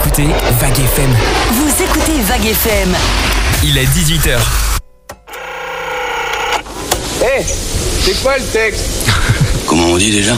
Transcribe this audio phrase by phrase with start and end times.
[0.00, 0.28] écoutez
[0.60, 1.10] Vague FM.
[1.52, 2.96] Vous écoutez Vague FM.
[3.62, 4.38] Il est 18h.
[7.22, 7.44] Hé,
[8.02, 8.86] c'est quoi le texte
[9.66, 10.32] Comment on dit déjà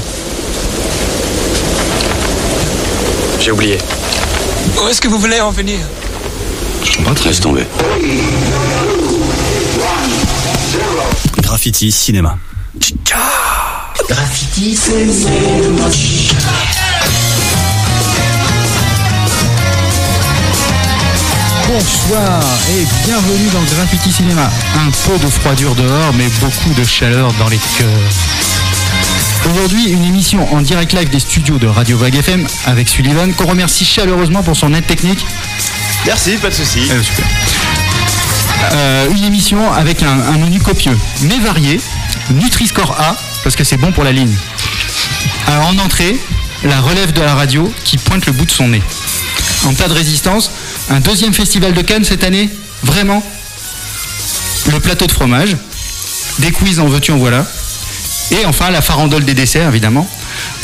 [3.40, 3.78] J'ai oublié.
[4.82, 5.78] Où est-ce que vous voulez en venir
[7.24, 7.64] Laisse tomber.
[11.40, 12.36] Graffiti Cinéma.
[21.72, 24.50] Bonsoir et bienvenue dans le Graffiti Cinéma.
[24.76, 27.88] Un peu de froidure dehors, mais beaucoup de chaleur dans les cœurs.
[29.50, 33.46] Aujourd'hui, une émission en direct live des studios de Radio Vague FM avec Sullivan, qu'on
[33.46, 35.24] remercie chaleureusement pour son aide technique.
[36.04, 36.90] Merci, pas de souci.
[36.90, 37.24] Euh, super.
[38.72, 41.80] Euh, une émission avec un, un menu copieux, mais varié.
[42.34, 44.36] Nutri-Score A, parce que c'est bon pour la ligne.
[45.46, 46.20] Alors en entrée,
[46.64, 48.82] la relève de la radio qui pointe le bout de son nez.
[49.64, 50.50] En plat de résistance,
[50.92, 52.48] un deuxième festival de Cannes cette année
[52.82, 53.22] Vraiment
[54.70, 55.56] Le plateau de fromage,
[56.38, 57.46] des quiz en veux-tu en voilà,
[58.30, 60.08] et enfin la farandole des desserts évidemment,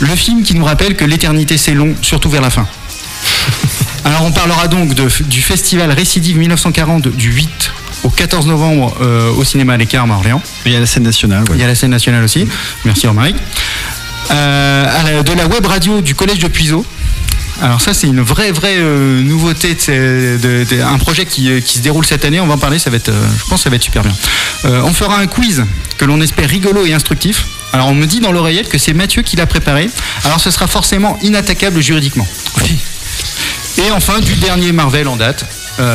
[0.01, 2.67] le film qui nous rappelle que l'éternité c'est long, surtout vers la fin.
[4.05, 7.73] Alors on parlera donc de- du festival Récidive 1940 du 8
[8.05, 10.43] au 14 novembre euh, au cinéma Les Carmes à Orléans.
[10.65, 11.45] Il y a la scène nationale.
[11.55, 12.47] Il y a la scène nationale aussi.
[12.85, 13.37] Merci Romaric.
[14.31, 16.87] Euh, à de la web radio du collège de Puiseau.
[17.61, 21.51] Alors ça c'est une vraie vraie euh, nouveauté, de, ces- de- de- un projet qui,
[21.51, 22.39] euh, qui se déroule cette année.
[22.41, 24.03] On va en parler, ça va être, euh, je pense que ça va être super
[24.03, 24.15] bien.
[24.67, 25.65] Euh, on fera un quiz
[25.97, 27.47] que l'on espère rigolo et instructif.
[27.73, 29.91] Alors on me dit dans l'oreillette que c'est Mathieu qui l'a préparé.
[30.25, 32.27] Alors ce sera forcément inattaquable juridiquement.
[33.79, 35.45] Et enfin du dernier Marvel en date,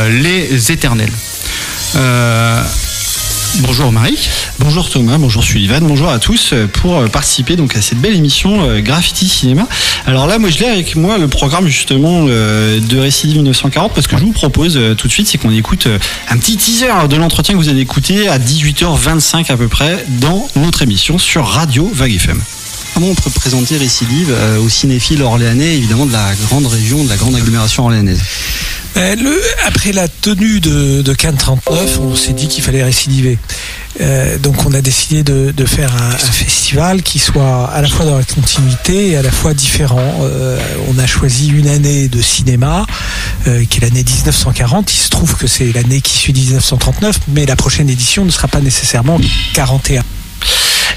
[0.09, 1.11] les Éternels.
[1.95, 2.63] Euh,
[3.61, 4.17] bonjour Marie.
[4.59, 8.15] Bonjour Thomas, bonjour Sullivan, bonjour à tous euh, pour euh, participer donc à cette belle
[8.15, 9.67] émission euh, Graffiti Cinéma.
[10.05, 14.17] Alors là, moi je l'ai avec moi le programme justement de Récidive 1940 parce que
[14.17, 15.87] je vous propose tout de suite c'est qu'on écoute
[16.29, 20.47] un petit teaser de l'entretien que vous allez écouter à 18h25 à peu près dans
[20.55, 22.41] notre émission sur Radio Vague FM.
[22.93, 27.09] Comment on peut présenter Récidive euh, aux cinéphiles orléanais, évidemment de la grande région, de
[27.09, 28.21] la grande agglomération orléanaise?
[28.97, 33.39] Euh, le, Après la tenue de, de Cannes 39, on s'est dit qu'il fallait récidiver.
[34.01, 37.87] Euh, donc on a décidé de, de faire un, un festival qui soit à la
[37.87, 40.21] fois dans la continuité et à la fois différent.
[40.21, 40.59] Euh,
[40.93, 42.85] on a choisi une année de cinéma,
[43.47, 44.93] euh, qui est l'année 1940.
[44.93, 48.47] Il se trouve que c'est l'année qui suit 1939, mais la prochaine édition ne sera
[48.47, 49.19] pas nécessairement
[49.53, 50.03] 41.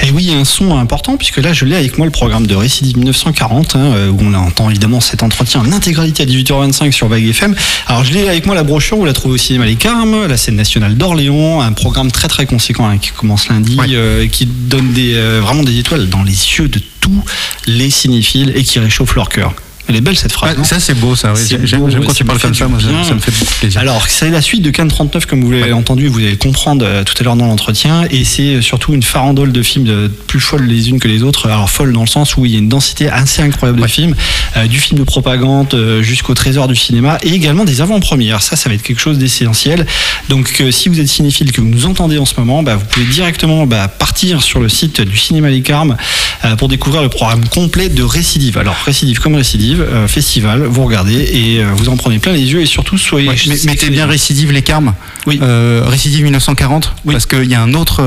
[0.03, 2.97] Et oui, un son important, puisque là, je l'ai avec moi le programme de Récidive
[2.99, 7.27] 1940, hein, euh, où on entend évidemment cet entretien en intégralité à 18h25 sur Vague
[7.27, 7.55] FM.
[7.87, 10.37] Alors, je l'ai avec moi la brochure, vous la trouvez au cinéma Les Carmes, la
[10.37, 13.87] scène nationale d'Orléans, un programme très très conséquent hein, qui commence lundi, Ouais.
[13.93, 17.23] euh, qui donne des, euh, vraiment des étoiles dans les yeux de tous
[17.67, 19.55] les cinéphiles et qui réchauffe leur cœur.
[19.89, 20.61] Elle est belle cette phrase.
[20.65, 21.33] Ça c'est beau ça.
[21.33, 21.59] oui.
[21.65, 23.55] J'aime quand ça tu me parles fait comme ça, moi, ça, ça me fait beaucoup
[23.61, 23.81] plaisir.
[23.81, 27.05] Alors, c'est la suite de Cannes 39, comme vous l'avez entendu, vous allez comprendre euh,
[27.05, 30.67] tout à l'heure dans l'entretien, et c'est surtout une farandole de films de, plus folles
[30.67, 31.47] les unes que les autres.
[31.47, 34.15] Alors, folles dans le sens où il y a une densité assez incroyable de films,
[34.57, 38.43] euh, du film de propagande euh, jusqu'au trésor du cinéma, et également des avant-premières.
[38.43, 39.87] Ça, ça va être quelque chose d'essentiel.
[40.29, 42.85] Donc, euh, si vous êtes cinéphile, que vous nous entendez en ce moment, bah, vous
[42.85, 45.97] pouvez directement bah, partir sur le site du Cinéma Les Carmes
[46.45, 48.59] euh, pour découvrir le programme complet de Récidive.
[48.59, 52.53] Alors, Récidive comme Récidive, euh, festival, vous regardez et euh, vous en prenez plein les
[52.53, 54.95] yeux, et surtout, soyez Ouais, mais- mettez bien Récidive les Carmes.
[55.27, 55.39] Oui.
[55.43, 56.95] Euh, Récidive 1940.
[57.05, 57.13] Oui.
[57.15, 58.03] Parce qu'il y a un autre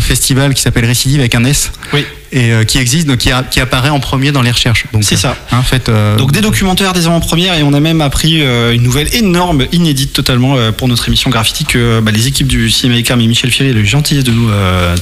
[0.00, 1.72] festival qui s'appelle Récidive avec un S.
[1.92, 2.04] Oui.
[2.32, 4.84] Et qui existe, donc qui, a- qui apparaît en premier dans les recherches.
[4.92, 5.36] Donc, C'est ça.
[5.50, 9.12] hein, faites, euh, Donc des documentaires, des avant-premières et on a même appris une nouvelle
[9.14, 13.20] énorme, inédite totalement pour notre émission graffiti que bah, les équipes du Cinéma et Carme
[13.22, 14.48] et Michel Ferry ont eu la gentillesse de nous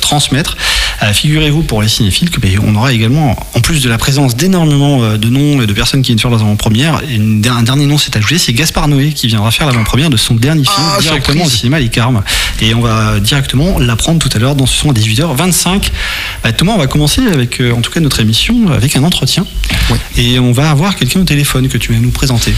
[0.01, 0.57] transmettre.
[1.03, 4.35] Euh, Figurez-vous pour les cinéphiles que bah, on aura également, en plus de la présence
[4.37, 7.99] d'énormément euh, de noms et de personnes qui viennent faire leurs avant-premières, un dernier nom
[7.99, 11.45] s'est ajouté, c'est Gaspard Noé qui viendra faire l'avant-première de son dernier film Ah, directement
[11.45, 11.55] surprise.
[11.55, 12.23] au Cinéma Les Carmes.
[12.61, 15.91] Et on va directement l'apprendre tout à l'heure dans ce son à 18h25.
[16.43, 19.47] Bah, Thomas, on va commencer avec, euh, en tout cas, notre émission avec un entretien.
[20.17, 22.53] Et on va avoir quelqu'un au téléphone que tu vas nous présenter.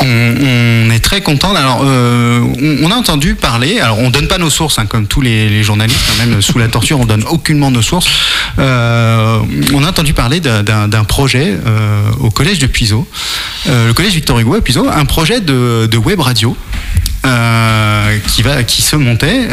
[0.00, 1.54] On, est très content.
[1.54, 2.40] Alors, euh,
[2.82, 3.80] on, a entendu parler.
[3.80, 6.68] Alors, on donne pas nos sources, hein, comme tous les, journalistes, hein, même sous la
[6.68, 8.08] torture, on donne aucunement nos sources.
[8.58, 9.38] Euh,
[9.74, 13.08] on a entendu parler d'un- projet euh, au collège de Puiseau,
[13.66, 16.56] le collège Victor Hugo à Puiseau, un projet de, web radio.
[18.28, 19.48] qui va qui se montait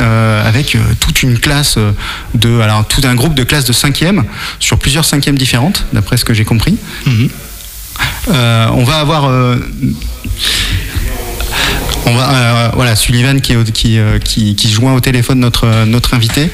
[0.46, 1.78] avec toute une classe
[2.34, 4.24] de alors tout un groupe de classes de cinquième
[4.60, 6.78] sur plusieurs cinquièmes différentes d'après ce que j'ai compris
[7.08, 7.28] euh,
[8.30, 9.26] on va avoir.
[9.26, 9.58] euh,
[12.10, 15.66] on va, euh, voilà, Sullivan qui, qui, euh, qui, qui se joint au téléphone notre,
[15.66, 16.50] euh, notre invité.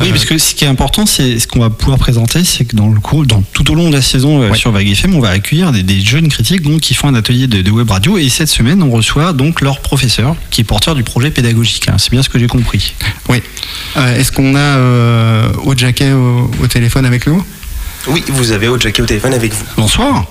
[0.00, 2.74] Oui, parce que ce qui est important, c'est ce qu'on va pouvoir présenter, c'est que
[2.74, 5.20] dans le cours, dans, tout au long de la saison euh, sur Vague FM, on
[5.20, 8.16] va accueillir des, des jeunes critiques donc, qui font un atelier de, de web radio.
[8.16, 11.88] Et cette semaine, on reçoit donc leur professeur, qui est porteur du projet pédagogique.
[11.90, 11.96] hein.
[11.98, 12.94] C'est bien ce que j'ai compris.
[13.28, 13.42] Oui.
[13.98, 17.44] Euh, Est-ce qu'on a euh, Jacket au, au téléphone avec nous?
[18.06, 19.64] Oui, vous avez au Jackie au téléphone avec vous.
[19.76, 20.24] Bonsoir.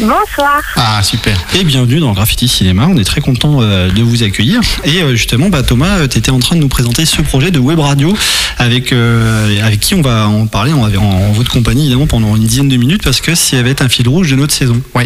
[0.00, 0.60] Bonsoir.
[0.76, 1.36] Ah, super.
[1.54, 2.86] Et bienvenue dans Graffiti Cinéma.
[2.88, 4.60] On est très content euh, de vous accueillir.
[4.84, 7.58] Et euh, justement, bah, Thomas, tu étais en train de nous présenter ce projet de
[7.58, 8.14] web radio
[8.58, 12.36] avec, euh, avec qui on va en parler en, en, en votre compagnie, évidemment, pendant
[12.36, 14.80] une dizaine de minutes parce que ça va être un fil rouge de notre saison.
[14.94, 15.04] Oui.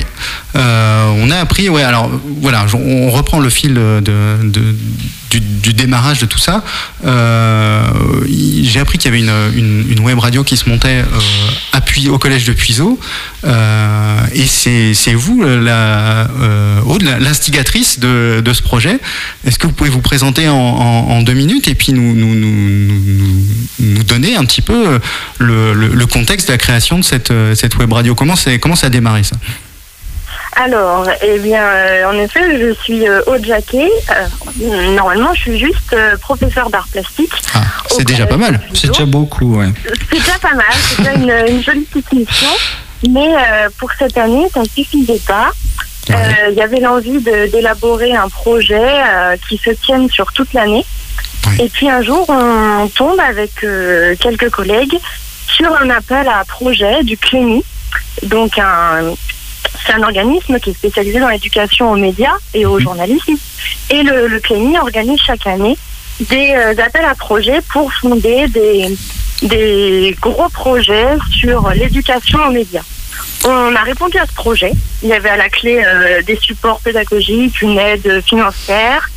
[0.56, 4.76] Euh, on a appris, ouais, alors voilà, on reprend le fil de, de-
[5.38, 6.65] du, démarrage de tout ça.
[7.05, 7.82] Euh,
[8.62, 9.23] J'ai appris qu'il y avait
[9.56, 12.99] une, une- web radio qui se montait euh, au collège de Puiseaux.
[13.44, 16.27] Euh, et c'est vous, la,
[17.21, 18.99] l'instigatrice de, de ce projet.
[19.47, 23.37] Est-ce que vous pouvez vous présenter en, deux minutes et puis nous, nous, nous,
[23.81, 24.99] nous- donner un petit peu
[25.38, 28.15] le, contexte de la création de cette, cette web radio?
[28.15, 29.37] Comment, comment ça a démarré ça?
[30.56, 33.88] Alors, eh bien, euh, en effet, je suis euh, Jacquet.
[34.11, 37.32] Euh, normalement, je suis juste euh, professeur d'art plastique.
[37.55, 38.61] Ah, c'est déjà pas mal.
[38.75, 39.69] C'est déjà beaucoup, ouais.
[40.11, 42.50] C'est déjà pas mal, c'est déjà une, une jolie petite mission.
[43.08, 45.50] Mais euh, pour cette année, ça ne suffisait pas.
[46.11, 46.14] Euh,
[46.50, 50.85] Il y avait l'envie d'élaborer un projet euh, qui se tienne sur toute l'année.
[51.58, 54.99] Et puis un jour, on tombe avec euh, quelques collègues
[55.46, 57.64] sur un appel à projet du CLEMI.
[58.25, 59.14] Donc, un,
[59.86, 63.34] c'est un organisme qui est spécialisé dans l'éducation aux médias et au journalisme.
[63.90, 65.76] Et le, le CLEMI organise chaque année
[66.20, 68.96] des euh, appels à projets pour fonder des,
[69.42, 72.82] des gros projets sur l'éducation aux médias.
[73.44, 74.72] On a répondu à ce projet.
[75.02, 79.08] Il y avait à la clé euh, des supports pédagogiques, une aide financière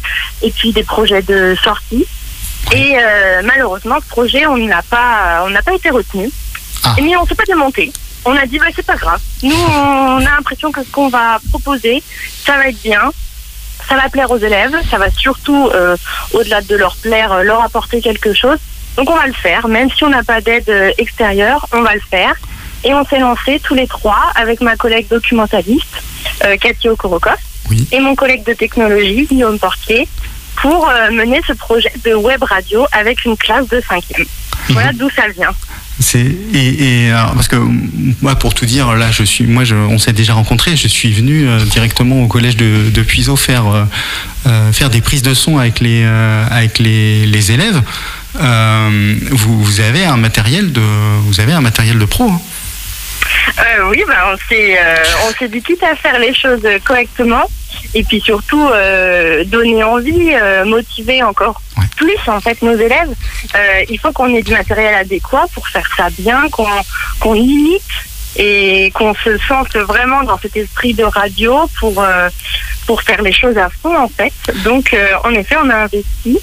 [0.41, 2.05] et puis des projets de sortie.
[2.71, 6.29] Et euh, malheureusement, ce projet, on n'a pas, on n'a pas été retenu.
[6.83, 6.95] Ah.
[7.01, 7.91] Mais on s'est pas démonté.
[8.25, 9.21] On a dit, bah, c'est pas grave.
[9.41, 12.01] Nous, on a l'impression que ce qu'on va proposer,
[12.45, 13.11] ça va être bien.
[13.87, 14.75] Ça va plaire aux élèves.
[14.89, 15.97] Ça va surtout, euh,
[16.33, 18.57] au-delà de leur plaire, euh, leur apporter quelque chose.
[18.95, 19.67] Donc, on va le faire.
[19.67, 22.35] Même si on n'a pas d'aide euh, extérieure, on va le faire.
[22.83, 26.03] Et on s'est lancé tous les trois avec ma collègue documentaliste,
[26.45, 27.37] euh, Cathy Okorokov,
[27.91, 30.07] et mon collègue de technologie, Guillaume Portier,
[30.55, 34.25] pour euh, mener ce projet de web radio avec une classe de cinquième.
[34.69, 35.53] Voilà d'où ça vient.
[36.00, 37.57] C'est et, et, alors, parce que
[38.21, 41.11] moi pour tout dire là je suis moi je, on s'est déjà rencontrés je suis
[41.11, 43.83] venu euh, directement au collège de, de Puiseaux faire euh,
[44.47, 47.81] euh, faire des prises de son avec les euh, avec les, les élèves
[48.35, 50.81] Euh, vous, vous avez un matériel de
[51.27, 52.41] vous avez un matériel de pro hein.
[53.59, 54.95] Euh, oui, bah, on s'est euh,
[55.27, 57.45] on s'est dit quitte à faire les choses correctement
[57.93, 61.61] et puis surtout euh, donner envie, euh, motiver encore
[61.95, 63.13] plus en fait nos élèves.
[63.55, 66.67] Euh, il faut qu'on ait du matériel adéquat pour faire ça bien, qu'on
[67.19, 67.81] qu'on imite
[68.35, 72.29] et qu'on se sente vraiment dans cet esprit de radio pour euh,
[72.87, 74.33] pour faire les choses à fond en fait.
[74.63, 76.39] Donc euh, en effet, on a investi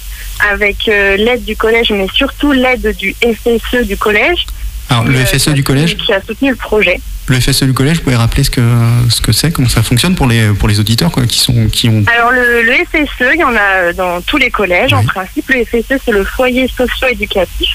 [0.51, 4.47] avec l'aide du collège, mais surtout l'aide du FSE du collège.
[4.91, 6.99] Alors le euh, FSE du collège Qui a soutenu le projet.
[7.27, 8.61] le FSE du collège vous pouvez rappeler ce que
[9.09, 11.87] ce que c'est comment ça fonctionne pour les pour les auditeurs quoi, qui sont qui
[11.89, 14.93] ont Alors le, le FSE, il y en a dans tous les collèges.
[14.93, 17.69] En principe, le FSE, c'est le foyer socio-éducatif.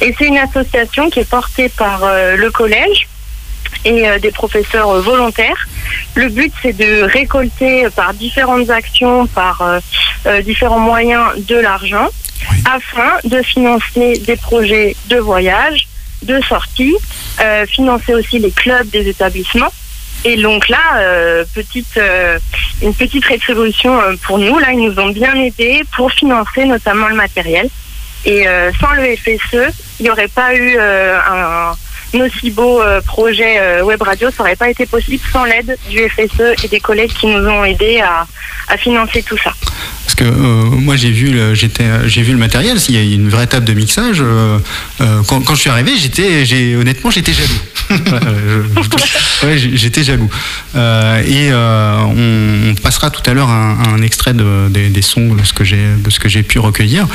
[0.00, 3.06] Et c'est une association qui est portée par euh, le collège
[3.84, 5.68] et euh, des professeurs euh, volontaires.
[6.16, 9.78] Le but, c'est de récolter euh, par différentes actions, par euh,
[10.26, 12.08] euh, différents moyens de l'argent
[12.64, 15.86] afin de financer des projets de voyage,
[16.22, 16.96] de sortie,
[17.40, 19.72] euh, financer aussi les clubs des établissements.
[20.24, 22.38] Et donc là, euh, petite, euh,
[22.82, 24.58] une petite rétribution euh, pour nous.
[24.58, 27.68] Là, ils nous ont bien aidés pour financer notamment le matériel.
[28.26, 31.72] Et euh, sans le FSE, il n'y aurait pas eu euh, un,
[32.18, 34.30] un aussi beau projet web radio.
[34.30, 37.64] Ça n'aurait pas été possible sans l'aide du FSE et des collègues qui nous ont
[37.64, 38.26] aidés à,
[38.68, 39.52] à financer tout ça.
[40.10, 43.28] Parce que euh, moi j'ai vu le, j'ai vu le matériel, il y a une
[43.28, 44.16] vraie table de mixage.
[44.20, 44.58] euh,
[45.00, 47.60] euh, quand, je suis arrivé, j'étais, honnêtement, j'étais jaloux.
[49.74, 50.28] J'étais jaloux.
[50.74, 55.62] Et on, passera tout à l'heure un, un extrait de- des- sons de ce que
[55.64, 57.06] j'ai, de ce que j'ai pu recueillir.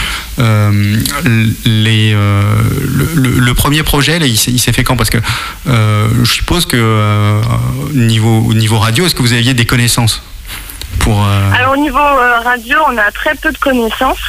[1.65, 4.95] Les, le, premier projet, il, s'est, fait quand?
[4.95, 5.17] Parce que
[5.67, 7.41] je suppose que
[7.93, 10.21] niveau, au niveau radio, est-ce que vous aviez des connaissances?
[11.01, 14.19] Pour euh, Alors au niveau euh, radio, on a très peu de connaissances.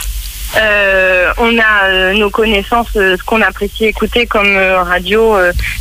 [0.56, 5.36] Euh, on a nos connaissances, ce qu'on apprécie écouter comme radio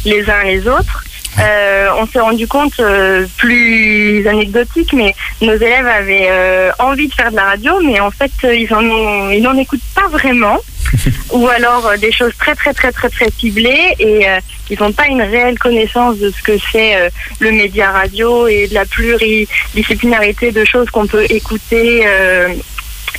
[0.06, 1.05] les uns les autres.
[1.40, 7.14] Euh, on s'est rendu compte, euh, plus anecdotique, mais nos élèves avaient euh, envie de
[7.14, 10.60] faire de la radio, mais en fait, ils en ont, ils n'en écoutent pas vraiment.
[11.32, 14.40] ou alors euh, des choses très très très très très ciblées et euh,
[14.70, 18.68] ils n'ont pas une réelle connaissance de ce que c'est euh, le média radio et
[18.68, 22.50] de la pluridisciplinarité de choses qu'on peut écouter euh,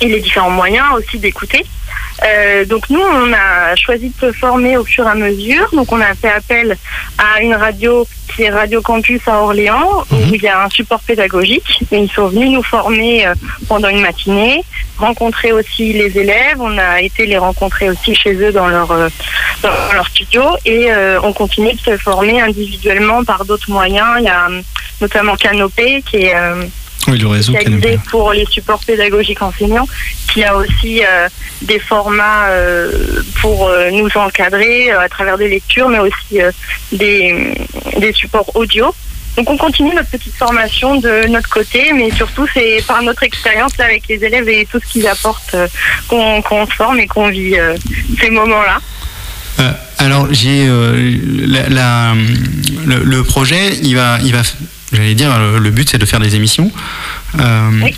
[0.01, 1.65] et les différents moyens aussi d'écouter.
[2.25, 5.69] Euh, donc nous, on a choisi de se former au fur et à mesure.
[5.73, 6.77] Donc on a fait appel
[7.17, 10.99] à une radio qui est Radio Campus à Orléans, où il y a un support
[11.01, 11.83] pédagogique.
[11.91, 13.33] Et ils sont venus nous former euh,
[13.67, 14.63] pendant une matinée,
[14.97, 16.59] rencontrer aussi les élèves.
[16.59, 19.09] On a été les rencontrer aussi chez eux dans leur euh,
[19.61, 24.07] dans leur studio et euh, on continue de se former individuellement par d'autres moyens.
[24.19, 24.61] Il y a euh,
[25.01, 26.63] notamment Canopé qui est euh,
[27.07, 27.99] Oui, le réseau Canopé.
[28.09, 29.87] pour les supports pédagogiques enseignants,
[30.31, 31.29] qui a aussi euh,
[31.61, 32.91] des formats euh,
[33.41, 36.39] pour euh, nous encadrer à travers des lectures, mais aussi
[36.91, 37.53] des,
[37.97, 38.93] des supports audio.
[39.37, 43.77] Donc on continue notre petite formation de notre côté, mais surtout c'est par notre expérience
[43.77, 45.55] là, avec les élèves et tout ce qu'ils apportent
[46.07, 46.41] qu'on
[46.75, 47.55] forme et qu'on vit
[48.19, 48.79] ces moments-là.
[49.99, 52.15] Alors j'ai la- la-
[52.85, 54.41] le, le projet, il va, il va,
[54.91, 56.71] j'allais dire, le, le but c'est de faire des émissions.
[57.39, 57.89] Euh,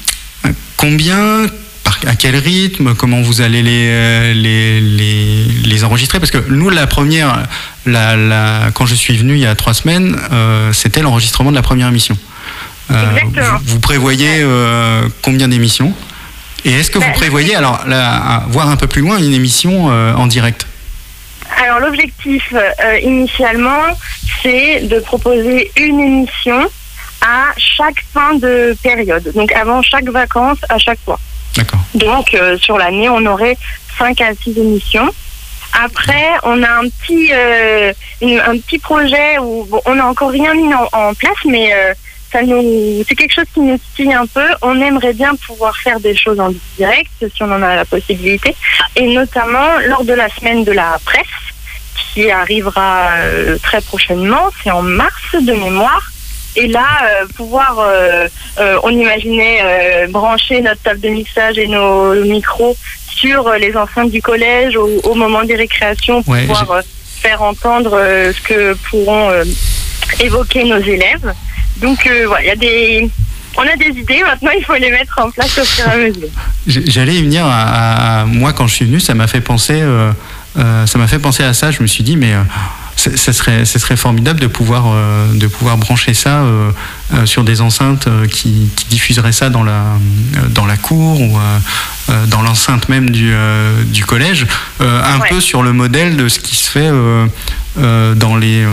[0.77, 1.45] Combien,
[1.83, 6.19] par, à quel rythme, comment vous allez les, euh, les, les, les enregistrer?
[6.19, 7.43] Parce que nous, la première,
[7.85, 11.55] la, la, quand je suis venu il y a trois semaines, euh, c'était l'enregistrement de
[11.57, 12.17] la première émission.
[12.91, 13.59] Euh, Exactement.
[13.65, 15.93] vous, vous prévoyez euh, combien d'émissions?
[16.63, 17.83] Et est-ce que vous Bah, prévoyez, alors,
[18.47, 20.65] voir un peu plus loin, une émission en direct?
[21.61, 22.53] Alors l'objectif
[23.03, 23.97] initialement,
[24.41, 26.69] c'est de proposer une émission
[27.25, 31.19] à chaque fin de période, donc avant chaque vacances à chaque fois.
[31.55, 31.79] D'accord.
[31.95, 33.57] Donc euh, sur l'année, on aurait
[33.97, 35.09] 5 à 6 émissions.
[35.73, 40.31] Après, on a un petit, euh, une- un petit projet où bon, on n'a encore
[40.31, 41.93] rien mis en, en place, mais euh,
[42.31, 44.45] ça nous, c'est quelque chose qui nous titille un peu.
[44.61, 48.55] On aimerait bien pouvoir faire des choses en direct, si on en a la possibilité,
[48.95, 51.25] et notamment lors de la semaine de la presse,
[52.13, 56.09] qui arrivera euh, très prochainement, c'est en mars de mémoire.
[56.55, 58.27] Et là, euh, pouvoir, euh,
[58.59, 62.75] euh, on imaginait brancher notre table de mixage et nos micros
[63.07, 66.81] sur les enceintes du collège au, au moment des récréations, pour Ouais, pouvoir
[67.21, 67.91] faire entendre
[68.33, 69.29] ce que pourront
[70.21, 71.33] évoquer nos élèves.
[71.77, 73.09] Donc voilà, il y a des,
[73.57, 74.21] on a des idées.
[74.25, 76.27] Maintenant, il faut les mettre en place au fur et à mesure.
[76.67, 80.11] J'allais y venir à, à- moi quand je suis venu, ça m'a fait penser, euh,
[80.57, 81.71] euh, ça m'a fait penser à ça.
[81.71, 82.41] Je me suis dit mais euh,
[82.99, 83.15] ce
[83.65, 86.71] ce serait, formidable de pouvoir, euh, de pouvoir brancher ça euh,
[87.13, 89.83] euh, sur des enceintes qui, qui diffuseraient ça dans la,
[90.49, 91.37] dans la cour ou
[92.27, 93.33] dans l'enceinte même du,
[93.85, 94.47] du collège,
[94.79, 95.29] un Ouais.
[95.29, 96.89] peu sur le modèle de ce qui se fait
[97.77, 98.65] dans les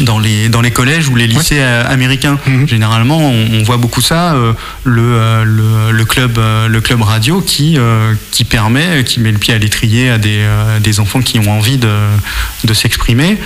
[0.00, 2.38] dans les, dans les collèges ou les lycées euh, américains.
[2.66, 4.52] Généralement, on, on voit beaucoup ça, euh,
[4.84, 9.32] le, euh, le, le club, euh, le club radio qui, euh, qui permet, qui met
[9.32, 11.94] le pied à l'étrier à des, euh, des enfants qui ont envie de,
[12.64, 13.38] de s'exprimer.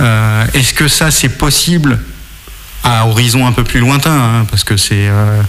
[0.00, 1.98] Euh, Est-ce que ça, c'est possible
[2.84, 5.40] à horizon un peu plus lointain hein, Parce que c'est euh,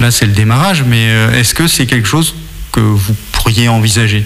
[0.00, 2.34] là, c'est le démarrage, mais euh, est-ce que c'est quelque chose
[2.72, 4.24] que vous pourriez envisager?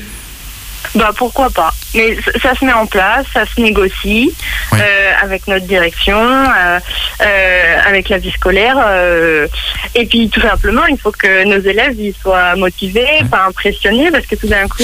[0.95, 1.75] Bah pourquoi pas.
[1.95, 4.35] Mais ça se met en place, ça se négocie
[4.73, 4.77] euh,
[5.23, 6.81] avec notre direction, euh,
[7.21, 8.77] euh, avec la vie scolaire.
[8.79, 9.47] euh,
[9.95, 14.27] et puis tout simplement, il faut que nos élèves ils soient motivés, pas impressionnés, parce
[14.27, 14.83] que tout d'un coup,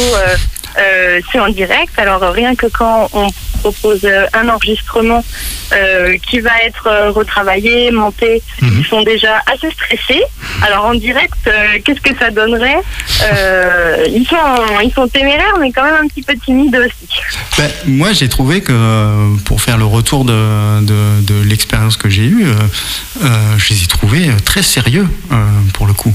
[0.79, 1.93] euh, euh, c'est en direct.
[1.99, 3.29] Alors rien que quand on
[3.61, 5.25] propose euh, un enregistrement
[5.73, 10.23] euh, qui va être euh, retravaillé, monté, ils sont déjà assez stressés.
[10.63, 12.79] Alors en direct, euh, qu'est-ce que ça donnerait?
[13.23, 14.37] Euh, Ils sont
[14.83, 17.21] ils sont téméraires, mais quand même un petit peu timides aussi.
[17.57, 22.09] Ben, moi, j'ai trouvé que euh, pour faire le retour de, de, de l'expérience que
[22.09, 22.55] j'ai eue, euh,
[23.25, 25.35] euh, je les ai trouvés euh, très sérieux euh,
[25.75, 26.15] pour le coup.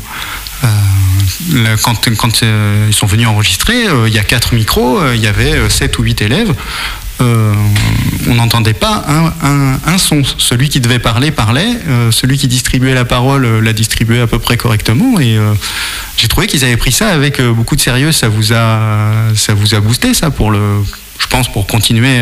[1.81, 5.21] Quand quand euh, ils sont venus enregistrer, euh, il y a quatre micros, euh, il
[5.21, 6.53] y avait sept ou huit élèves.
[7.21, 7.53] Euh,
[8.27, 10.23] on n'entendait pas un, un- un son.
[10.37, 14.27] Celui qui devait parler parlait, euh, celui qui distribuait la parole euh, la distribuait à
[14.27, 15.19] peu près correctement.
[15.19, 15.37] Et
[16.17, 18.11] j'ai trouvé qu'ils avaient pris ça avec beaucoup de sérieux.
[18.11, 20.59] Ça vous a, ça vous a boosté ça pour le,
[21.19, 22.19] je pense pour continuer,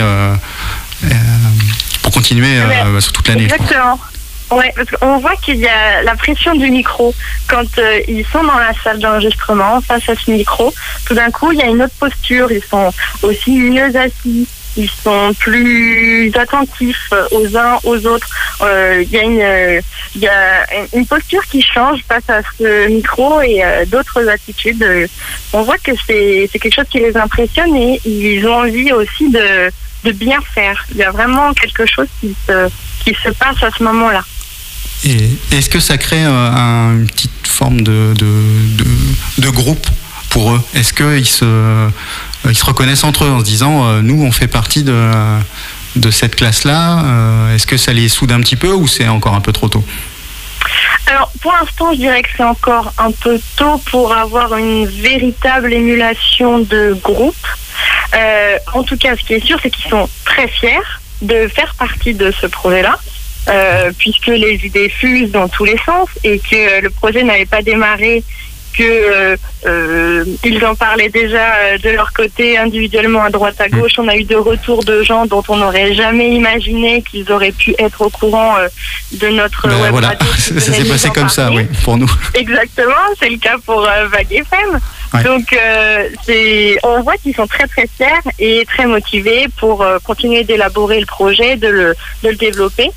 [2.03, 2.59] pour continuer
[2.99, 3.45] sur toute l'année.
[3.45, 3.99] Exactement.
[4.51, 7.13] Ouais, parce voit qu'il y a la pression du micro
[7.47, 10.73] quand euh, ils sont dans la salle d'enregistrement face à ce micro.
[11.05, 12.51] Tout d'un coup, il y a une autre posture.
[12.51, 12.91] Ils sont
[13.23, 14.47] aussi mieux assis.
[14.75, 18.27] Ils sont plus attentifs euh, aux uns aux autres.
[18.61, 19.81] Euh, Il y a une
[20.15, 24.85] il y a une posture qui change face à ce micro et d'autres attitudes.
[25.53, 30.11] On voit que c'est quelque chose qui les impressionne et ils ont envie aussi de
[30.11, 30.83] bien faire.
[30.91, 32.69] Il y a vraiment quelque chose qui se
[33.03, 34.23] qui se passe à ce moment-là.
[35.03, 38.13] Est-ce que ça crée euh, un- une petite forme de,
[39.51, 39.87] groupe
[40.29, 40.61] pour eux?
[40.75, 41.89] Est-ce qu'ils se,
[42.47, 45.11] ils se reconnaissent entre eux en se disant euh, nous on fait partie de,
[46.11, 47.03] cette classe-là.
[47.03, 49.67] Euh, Est-ce que ça les soude un petit peu ou c'est encore un peu trop
[49.69, 49.83] tôt?
[51.07, 55.73] Alors, pour l'instant, je dirais que c'est encore un peu tôt pour avoir une véritable
[55.73, 57.35] émulation de groupe.
[58.15, 60.79] Euh, en tout cas, ce qui est sûr, c'est qu'ils sont très fiers
[61.21, 62.97] de faire partie de ce projet-là.
[63.47, 67.61] Euh, puisque les idées fusent dans tous les sens et que le projet n'avait pas
[67.61, 68.23] démarré
[68.73, 73.69] que euh, euh, ils en parlaient déjà euh, de leur côté individuellement à droite à
[73.69, 73.93] gauche.
[73.97, 77.75] On a eu de retours de gens dont on n'aurait jamais imaginé qu'ils auraient pu
[77.77, 78.67] être au courant euh,
[79.13, 80.27] de notre Ben, web Voilà, radio.
[80.37, 82.09] ça s'est passé comme ça, oui, pour nous.
[82.33, 84.79] Exactement, c'est le cas pour euh, Vague FM.
[85.13, 85.23] Ouais.
[85.23, 89.97] Donc, euh, c'est, on voit qu'ils sont très très fiers et très motivés pour euh,
[90.03, 92.89] continuer d'élaborer le projet, de le, de le développer.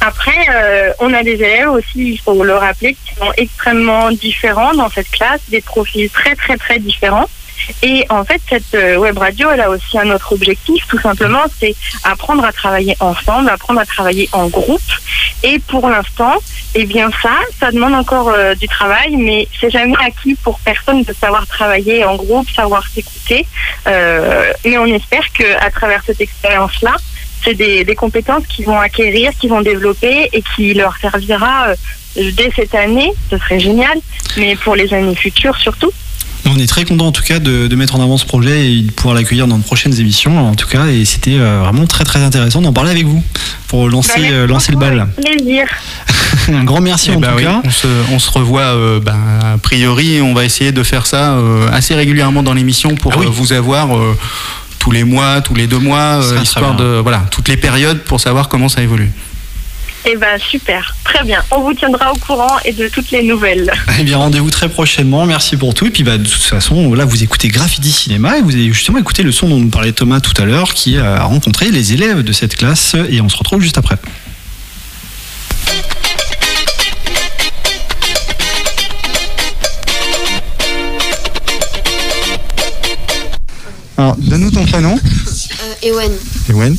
[0.00, 4.74] Après, euh, on a des élèves aussi, il faut le rappeler, qui sont extrêmement différents
[4.74, 7.28] dans cette classe, des profils très très très différents.
[7.82, 11.42] Et en fait, cette euh, web radio, elle a aussi un autre objectif, tout simplement,
[11.58, 14.80] c'est apprendre à travailler ensemble, apprendre à travailler en groupe.
[15.42, 16.34] Et pour l'instant,
[16.74, 21.02] eh bien ça, ça demande encore euh, du travail, mais c'est jamais acquis pour personne
[21.02, 23.46] de savoir travailler en groupe, savoir s'écouter.
[23.86, 26.96] Euh, mais on espère que à travers cette expérience-là,
[27.44, 32.30] c'est des, des compétences qu'ils vont acquérir, qu'ils vont développer et qui leur servira euh,
[32.36, 33.12] dès cette année.
[33.30, 33.98] Ce serait génial,
[34.36, 35.90] mais pour les années futures surtout.
[36.50, 38.80] On est très content en tout cas de, de mettre en avant ce projet et
[38.82, 42.04] de pouvoir l'accueillir dans de prochaines émissions en tout cas et c'était euh, vraiment très
[42.04, 43.22] très intéressant d'en parler avec vous
[43.66, 45.08] pour lancer, Bah, euh, lancer le bal.
[45.22, 45.66] Plaisir.
[46.48, 47.60] Un grand merci Eh en ben tout oui, cas.
[47.64, 51.32] on, se, on se revoit euh, ben, a priori, on va essayer de faire ça
[51.34, 53.26] euh, assez régulièrement dans l'émission pour Ah oui.
[53.26, 54.16] euh, vous avoir euh,
[54.78, 58.20] tous les mois, tous les deux mois, euh, histoire de voilà toutes les périodes pour
[58.20, 59.10] savoir comment ça évolue.
[60.04, 61.42] Eh ben super, très bien.
[61.50, 63.70] On vous tiendra au courant et de toutes les nouvelles.
[64.00, 67.04] Eh bien rendez-vous très prochainement, merci pour tout et puis bah, de toute façon là
[67.04, 70.20] vous écoutez Graffiti Cinéma et vous avez justement écouté le son dont nous parlait Thomas
[70.20, 73.60] tout à l'heure qui a rencontré les élèves de cette classe et on se retrouve
[73.60, 73.96] juste après.
[84.38, 84.98] Donne-nous ton prénom.
[85.82, 86.12] Ewen.
[86.48, 86.76] Ewen.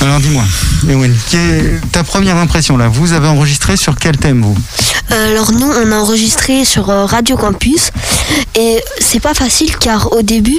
[0.00, 0.44] Alors dis-moi,
[0.88, 2.88] Ewen, est ta première impression là?
[2.88, 4.56] Vous avez enregistré sur quel thème vous?
[5.10, 7.90] Euh, alors nous, on a enregistré sur euh, Radio Campus
[8.54, 10.58] et c'est pas facile car au début,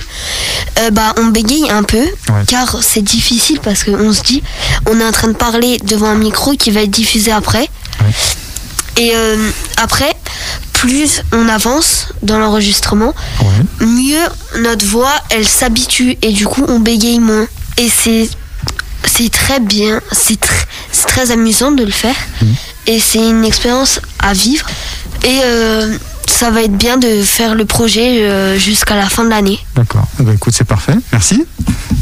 [0.79, 1.97] euh, bah on bégaye un peu
[2.29, 2.43] Ouais.
[2.47, 4.43] car c'est difficile parce qu'on se dit,
[4.87, 7.67] on est en train de parler devant un micro qui va être diffusé après.
[8.97, 10.13] Et euh, après,
[10.81, 13.85] plus on avance dans l'enregistrement, Ouais.
[13.85, 14.25] mieux
[14.63, 17.45] notre voix elle s'habitue et du coup on bégaye moins.
[17.77, 18.27] Et c'est
[19.05, 22.15] c'est très bien, c'est tr- c'est très amusant de le faire
[22.87, 24.65] et c'est une expérience à vivre
[25.23, 25.95] et euh,
[26.27, 29.59] ça va être bien de faire le projet euh, jusqu'à la fin de l'année.
[29.75, 30.07] D'accord.
[30.19, 30.95] Eh ben, écoute, c'est parfait.
[31.11, 31.43] Merci.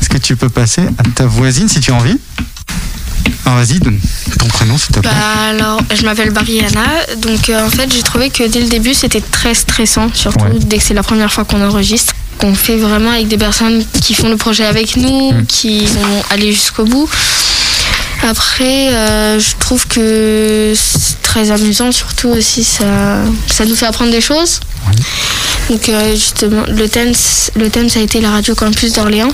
[0.01, 2.17] Est-ce que tu peux passer à ta voisine si tu as envie?
[3.45, 3.99] Alors vas-y, donne
[4.37, 5.09] ton prénom s'il te plaît.
[5.11, 6.85] Bah alors, je m'appelle Bariana,
[7.17, 10.51] donc euh, en fait j'ai trouvé que dès le début c'était très stressant, surtout Ouais.
[10.59, 14.13] dès que c'est la première fois qu'on enregistre, qu'on fait vraiment avec des personnes qui
[14.13, 15.45] font le projet avec nous, Mm.
[15.47, 17.09] qui vont aller jusqu'au bout.
[18.21, 24.11] Après, euh, je trouve que c'est très amusant, surtout aussi ça, ça nous fait apprendre
[24.11, 24.59] des choses.
[25.69, 27.13] Donc euh, justement, le thème,
[27.55, 29.31] le thème ça a été la radio campus d'Orléans.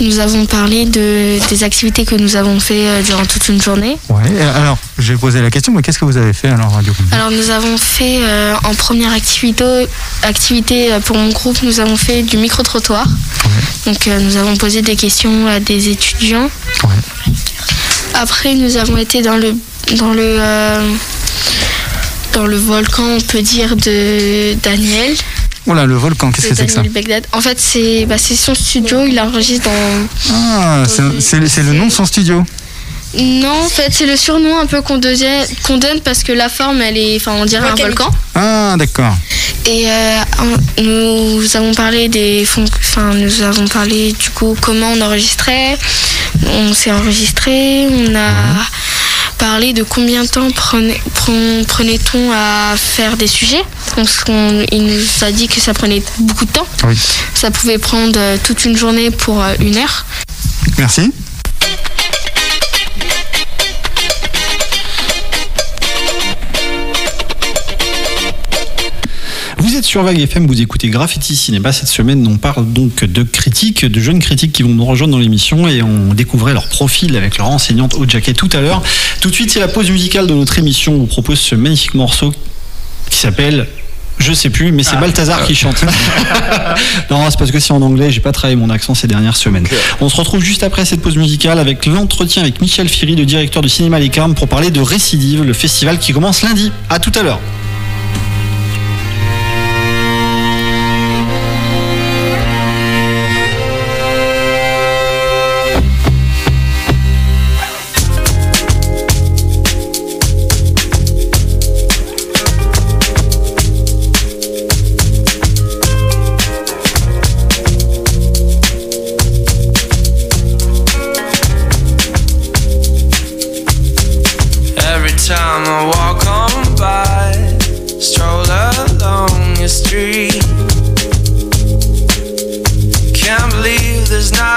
[0.00, 3.96] Nous avons parlé de, des activités que nous avons fait euh, durant toute une journée.
[4.08, 4.22] Ouais.
[4.36, 6.92] et Alors, je vais poser la question, mais qu'est-ce que vous avez fait alors Radio
[7.12, 9.86] Alors nous avons fait euh, en première activité,
[10.22, 13.06] activité euh, pour mon groupe, nous avons fait du micro-trottoir.
[13.86, 16.50] Donc euh, nous avons posé des questions à des étudiants.
[18.14, 19.54] Après nous avons été dans le
[19.96, 20.88] dans le euh,
[22.32, 25.14] dans le volcan, on peut dire de Daniel.
[25.66, 27.26] Oula, le volcan, qu'est-ce que c'est que ça Begdad.
[27.32, 31.92] En fait c'est bah, c'est son studio, il enregistre dans Ah, c'est- le nom de
[31.92, 32.44] son studio.
[33.18, 34.98] non, en fait, c'est le surnom un peu qu'on
[35.64, 38.10] qu'on donne parce que la forme, elle est, enfin, on dirait un volcan.
[38.34, 39.14] Ah, d'accord.
[39.66, 40.18] Et euh,
[40.82, 45.78] nous avons parlé des enfin nous avons parlé du coup comment on enregistrait.
[46.46, 48.30] On s'est enregistré, on a
[49.42, 53.64] parlé de combien de temps prenait- pren- prenait-on à faire des sujets.
[53.96, 56.66] Donc on- il nous a dit que ça prenait beaucoup de temps.
[56.86, 56.96] Oui.
[57.34, 60.06] Ça pouvait prendre euh, toute une journée pour euh, une heure.
[60.78, 61.10] Merci.
[69.82, 71.72] Êtes sur Vague FM, vous écoutez Graffiti Cinéma.
[71.72, 75.18] Cette semaine, on parle donc de critiques, de jeunes critiques qui vont nous rejoindre dans
[75.18, 78.80] l'émission et on découvrait leur profil avec leur enseignante au jacket tout à l'heure.
[79.20, 80.94] Tout de suite, c'est la pause musicale de notre émission.
[80.94, 82.32] On vous propose ce magnifique morceau
[83.10, 83.66] qui s'appelle
[84.18, 85.00] Je sais plus, mais c'est Ah.
[85.00, 85.82] Balthazar qui chante.
[87.10, 89.66] non, c'est parce que c'est en anglais, j'ai pas travaillé mon accent ces dernières semaines.
[90.00, 93.62] On se retrouve juste après cette pause musicale avec l'entretien avec Michel Firy, le directeur
[93.62, 96.70] du cinéma Les Carmes, pour parler de Récidive, le festival qui commence lundi.
[96.88, 97.40] À tout à l'heure.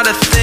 [0.04, 0.35] gotta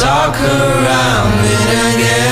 [0.00, 2.29] talk around it again.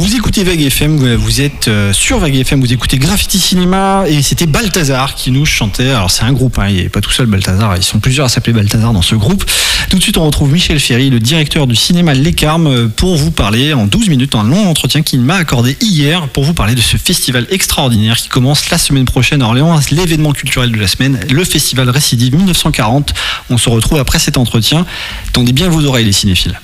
[0.00, 4.22] Vous écoutez Vague FM, vous- êtes euh, sur Vague FM, vous écoutez Graffiti Cinéma et
[4.22, 5.90] c'était Balthazar qui nous chantait.
[5.90, 8.28] Alors c'est un groupe, hein, il n'est pas tout seul Balthazar, ils sont plusieurs à
[8.30, 9.44] s'appeler Balthazar dans ce groupe.
[9.90, 13.30] Tout de suite, on retrouve Michel Ferry, le directeur du cinéma Les Carmes, pour vous
[13.30, 16.80] parler en 12 minutes, un long entretien qu'il m'a accordé hier pour vous parler de
[16.80, 21.20] ce festival extraordinaire qui commence la semaine prochaine à Orléans, l'événement culturel de la semaine,
[21.28, 23.12] le festival Récidive 1940.
[23.50, 24.86] On se retrouve après cet entretien.
[25.34, 26.58] Tendez bien vos oreilles, les cinéphiles.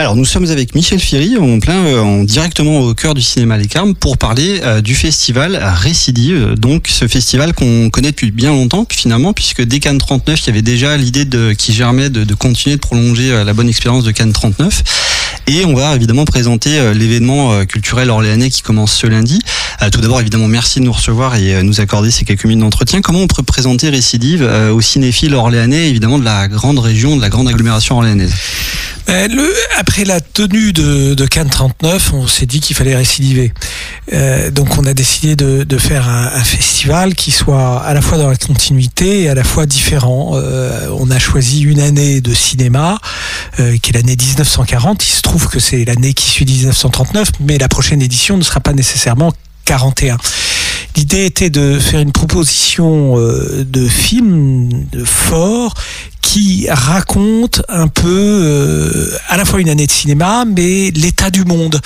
[0.00, 3.94] Alors nous sommes avec Michel plein, euh, en directement au cœur du cinéma Les Carmes,
[3.94, 6.54] pour parler euh, du festival Récidive.
[6.56, 10.48] Donc ce festival qu'on connaît depuis bien longtemps finalement, puisque dès Cannes 39, il y
[10.48, 14.10] avait déjà l'idée de, qui germait de, continuer de prolonger euh, la bonne expérience de
[14.10, 14.82] Cannes 39.
[15.48, 19.40] Et on va évidemment présenter l'événement culturel orléanais qui commence ce lundi.
[19.92, 23.00] Tout d'abord, évidemment, merci de nous recevoir et nous accorder ces quelques minutes d'entretien.
[23.00, 27.28] Comment on peut présenter Récidive aux cinéphiles orléanais, évidemment de la grande région, de la
[27.30, 28.34] grande agglomération orléanaise?
[29.76, 33.52] Après la tenue de, Cannes 39, on s'est dit qu'il fallait récidiver.
[34.12, 38.28] Euh, donc on a décidé de, faire un, festival qui soit à la fois dans
[38.28, 40.32] la continuité et à la fois différent.
[40.34, 42.98] Euh, on a choisi une année de cinéma,
[43.58, 45.04] euh, qui est l'année 1940.
[45.04, 48.60] Il se trouve que c'est l'année qui suit 1939, mais la prochaine édition ne sera
[48.60, 49.32] pas nécessairement
[49.70, 50.16] 41.
[50.96, 54.68] L'idée était de faire une proposition euh, de film
[55.04, 55.74] fort
[56.20, 61.44] qui raconte un peu euh, à la fois une année de cinéma, mais l'état du
[61.44, 61.80] monde.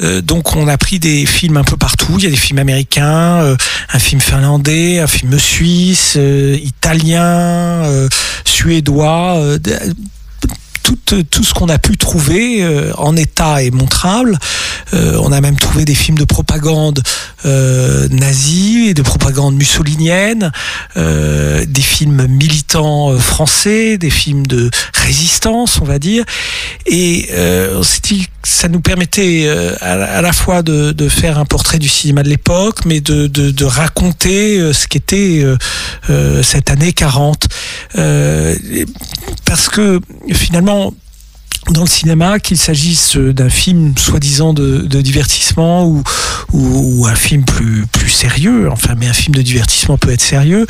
[0.00, 2.14] Euh, donc on a pris des films un peu partout.
[2.18, 3.56] Il y a des films américains,
[3.92, 6.18] un film finlandais, un film suisse,
[6.60, 7.84] italien,
[8.44, 9.40] suédois
[11.14, 14.38] tout, ce qu'on a pu trouver euh, en état est montrable.
[14.94, 17.02] Euh, on a même trouvé des films de propagande
[17.46, 20.50] euh, nazie et de propagande mussolinienne,
[20.96, 26.24] euh, des films militants euh, français, des films de résistance, on va dire.
[26.86, 27.28] Et
[27.76, 29.48] on s'est dit ça nous permettait
[29.80, 33.50] à, la fois de, de, faire un portrait du cinéma de l'époque, mais de, de,
[33.50, 35.44] de, raconter ce qu'était
[36.42, 37.46] cette année 40.
[39.44, 40.00] parce que
[40.32, 40.94] finalement,
[41.70, 45.86] dans le cinéma, qu'il s'agisse d'un film soi-disant de, divertissement
[46.52, 50.66] ou, un film plus, sérieux, enfin, mais un film de divertissement peut être sérieux,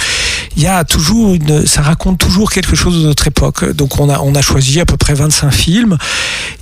[0.56, 1.36] il y a toujours
[1.66, 3.64] ça raconte toujours quelque chose de notre époque.
[3.72, 5.98] Donc on a, on a choisi à peu près 25 films.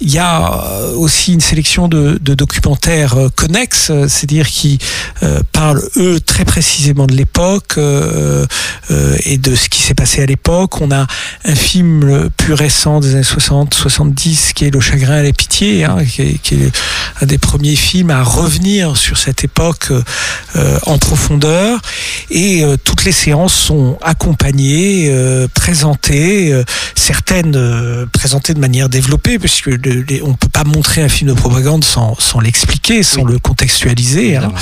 [0.02, 4.78] Il y a aussi une sélection de, documentaires connexes, c'est-à-dire qui
[5.22, 8.46] euh, parlent, eux, très précisément de l'époque euh,
[8.90, 10.80] euh, et de ce qui s'est passé à l'époque.
[10.80, 11.06] On a
[11.44, 15.84] un film plus récent des années 60, 70, qui est Le chagrin et la pitié,
[15.84, 16.72] hein, qui, est, qui, est,
[17.20, 19.90] un des premiers films à revenir sur cette époque
[20.56, 21.80] euh, en profondeur.
[22.30, 26.62] Et euh, toutes les séances sont accompagnées, euh, présentées,
[26.94, 31.30] certaines présentées de manière développée, puisque le, les, on ne peut pas montrer un film
[31.30, 33.32] de propagande sans, sans l'expliquer, sans oui.
[33.32, 34.36] le contextualiser.
[34.36, 34.52] Hein.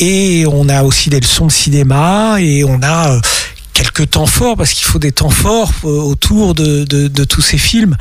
[0.00, 3.20] et on a aussi des leçons de cinéma et on a
[3.72, 7.58] quelques temps forts, parce qu'il faut des temps forts autour de, de, de tous ces
[7.58, 7.96] films.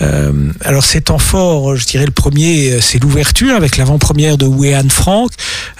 [0.00, 4.88] Euh, alors ces temps forts, je dirais le premier, c'est l'ouverture avec l'avant-première de Wéhan
[4.88, 5.30] Frank,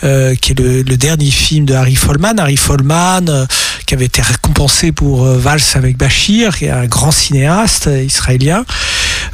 [0.02, 2.38] euh, qui est le, le, dernier film de Harry Folman.
[2.38, 3.46] Harry Folman, euh,
[3.86, 8.64] qui avait été récompensé pour Vals avec Bachir, qui est un grand cinéaste israélien.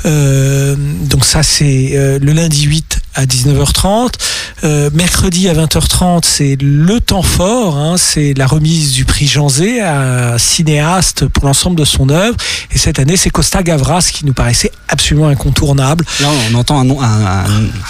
[0.05, 4.13] donc ça, c'est le lundi 8 à 19h30.
[4.65, 7.77] Euh, mercredi à 20h30, c'est le temps fort.
[7.77, 12.09] Hein, c'est la remise du prix Jean Zé à un cinéaste pour l'ensemble de son
[12.09, 12.37] œuvre.
[12.73, 16.05] Et cette année, c'est Costa Gavras qui nous paraissait absolument incontournable.
[16.21, 16.99] Là, on entend un nom,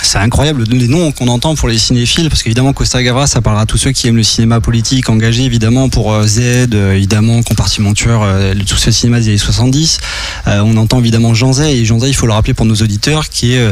[0.02, 3.62] c'est incroyable les noms qu'on entend pour les cinéphiles, parce qu'évidemment, Costa Gavras, ça parlera
[3.62, 6.40] à tous ceux qui aiment le cinéma politique, engagé évidemment pour euh, Z,
[6.74, 9.98] euh, évidemment, compartiment tueur, euh, tout ce cinéma des années 70.
[10.46, 13.28] on entend évidemment Jean Zay, et Jean Zay, il faut le rappeler pour nos auditeurs,
[13.28, 13.68] qui, est,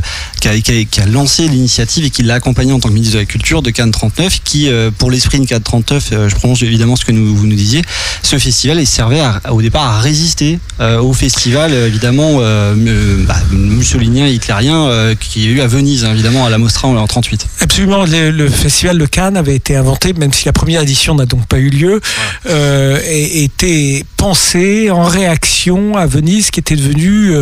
[0.47, 3.27] a, qui a lancé l'initiative et qui l'a accompagné en tant que ministre de la
[3.27, 6.97] Culture de Cannes 39, qui, euh, pour l'esprit de Cannes 39, euh, je prononce évidemment
[6.97, 7.83] ce que nous, vous nous disiez,
[8.23, 14.27] ce festival il servait à, au départ à résister euh, au festival, évidemment, bah, mussolinien
[14.27, 17.47] et hitlérien qui a eu à Venise, hein, évidemment, à la Mostra en 38.
[17.61, 21.27] Absolument, le, le, festival de Cannes avait été inventé, même si la première édition n'a
[21.27, 22.01] donc pas eu lieu,
[22.49, 27.35] et était pensé en réaction à Venise, qui était devenue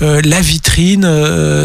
[0.00, 1.08] la vitrine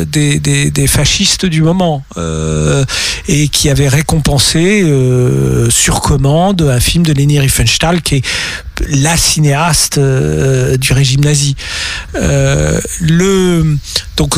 [0.08, 1.83] des, des, des fascistes du moment
[2.18, 2.86] euh,
[3.28, 8.26] et qui avait récompensé euh, sur commande un film de Leni Riefenstahl qui est
[8.90, 11.56] la cinéaste euh, du régime nazi.
[12.14, 13.78] le
[14.18, 14.38] donc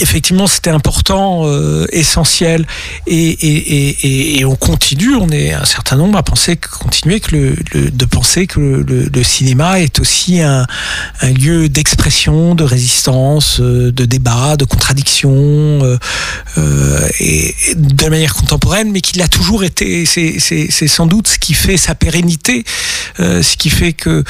[0.00, 2.66] effectivement, c'était important, euh, essentiel,
[3.06, 5.14] et, et, et, et, on continue.
[5.14, 8.82] On est un certain nombre à penser, continuer que le, le de penser que le,
[8.82, 10.66] le, cinéma est aussi un,
[11.20, 15.98] un lieu d'expression, de résistance, euh, de débat, de contradiction, euh,
[16.58, 20.04] euh, et, de manière contemporaine, mais qu'il a toujours été.
[20.06, 22.64] C'est sans doute ce qui fait sa pérennité,
[23.20, 24.24] euh, ce qui fait que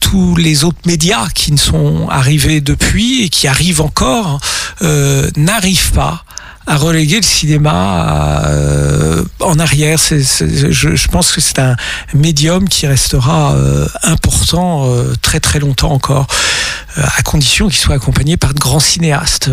[0.00, 4.40] tous les autres médias qui ne sont arrivés depuis et qui arrivent encore
[4.84, 6.24] euh, n'arrive pas
[6.66, 9.98] à reléguer le cinéma euh, en arrière.
[9.98, 11.76] Je, pense que c'est un
[12.14, 14.88] médium qui restera euh, important
[15.20, 16.26] très très longtemps encore,
[16.96, 19.50] à condition qu'il soit accompagné par de grands cinéastes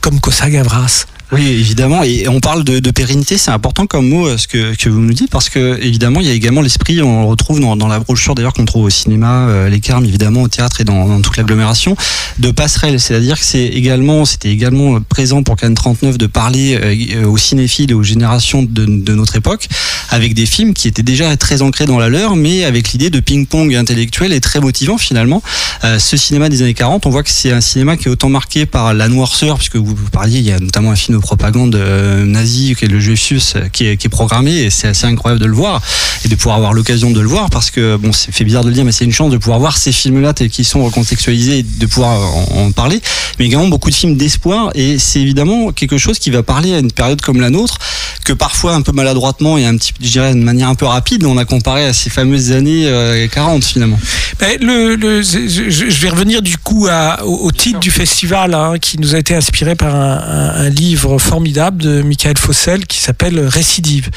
[0.00, 1.06] comme Cossa Gavras.
[1.32, 2.02] Oui, évidemment.
[2.02, 5.00] Et on parle de, de pérennité, c'est important comme mot euh, ce que, que vous
[5.00, 7.86] nous dites, parce que évidemment, il y a également l'esprit, on le retrouve dans, dans
[7.86, 11.06] la brochure d'ailleurs qu'on trouve au cinéma, euh, les Carmes, évidemment, au théâtre et dans,
[11.06, 11.96] dans toute l'agglomération,
[12.38, 12.98] de passerelle.
[12.98, 17.92] C'est-à-dire que c'est également, c'était également présent pour Cannes 39 de parler euh, aux cinéphiles
[17.92, 19.68] et aux générations de, de, notre époque,
[20.10, 23.20] avec des films qui étaient déjà très ancrés dans la leur, mais avec l'idée de
[23.20, 25.44] ping-pong intellectuel et très motivant finalement.
[25.84, 28.30] Euh, ce cinéma des années 40, on voit que c'est un cinéma qui est autant
[28.30, 32.24] marqué par la noirceur, puisque vous parliez, il y a notamment un film propagande euh,
[32.24, 35.46] nazie qui est le Juifus qui est, qui est programmé et c'est assez incroyable de
[35.46, 35.80] le voir
[36.24, 38.68] et de pouvoir avoir l'occasion de le voir parce que bon c'est fait bizarre de
[38.68, 41.58] le dire mais c'est une chance de pouvoir voir ces films là qui sont recontextualisés
[41.58, 43.00] et de pouvoir en, en parler
[43.38, 46.78] mais également beaucoup de films d'espoir et c'est évidemment quelque chose qui va parler à
[46.78, 47.78] une période comme la nôtre
[48.24, 51.24] que parfois un peu maladroitement et un petit je dirais de manière un peu rapide
[51.24, 53.98] on a comparé à ces fameuses années euh, 40 finalement.
[54.38, 58.54] Ben, le, le, je, je, vais revenir du coup à, au, au titre du festival
[58.54, 62.86] hein, qui nous a été inspiré par un, un, un livre formidable de Michael Fossel
[62.86, 64.10] qui s'appelle Récidive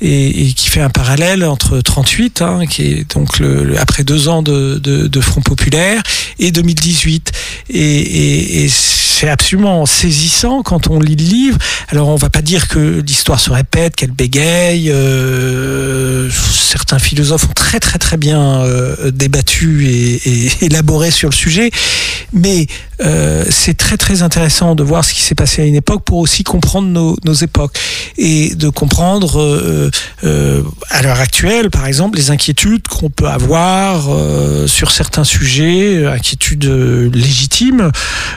[0.00, 3.40] et, qui fait un parallèle entre 38, hein, qui est donc
[3.78, 6.02] après deux ans de, Front populaire,
[6.40, 7.32] et 2018.
[7.70, 11.58] Et, c'est absolument saisissant quand on lit le livre.
[11.88, 14.90] Alors on va pas dire que l'histoire se répète, qu'elle bégaye.
[14.90, 21.34] Euh, certains philosophes ont très très très bien euh, débattu et, et, élaboré sur le
[21.34, 21.70] sujet,
[22.32, 22.66] mais
[23.04, 26.18] euh, c'est très très intéressant de voir ce qui s'est passé à une époque pour
[26.18, 27.78] aussi comprendre nos, nos époques
[28.18, 29.90] et de comprendre euh,
[30.24, 36.06] euh, à l'heure actuelle, par exemple, les inquiétudes qu'on peut avoir euh, sur certains sujets,
[36.06, 37.90] inquiétudes légitimes,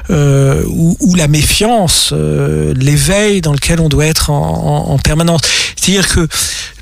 [0.10, 5.42] ou, ou, la méfiance, l'éveil dans lequel on doit être en, en, en permanence.
[5.76, 6.28] C'est-à-dire que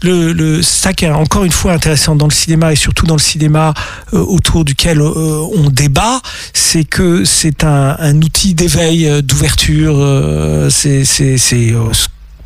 [0.04, 3.16] le, le, ça qui est encore une fois intéressant dans le cinéma et surtout dans
[3.16, 3.74] le cinéma
[4.12, 6.22] autour duquel on débat,
[6.54, 9.96] c'est que c'est un, outil d'éveil, d'ouverture,
[10.70, 11.04] c'est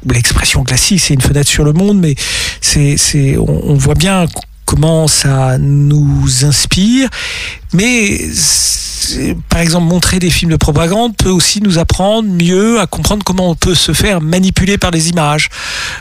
[0.05, 2.15] l'expression classique, c'est une fenêtre sur le monde, mais
[2.61, 4.25] c'est, on voit bien
[4.67, 7.09] comment ça nous inspire,
[7.73, 8.17] mais
[9.49, 13.49] par exemple, montrer des films de propagande peut aussi nous apprendre mieux à comprendre comment
[13.49, 15.49] on peut se faire manipuler par les images.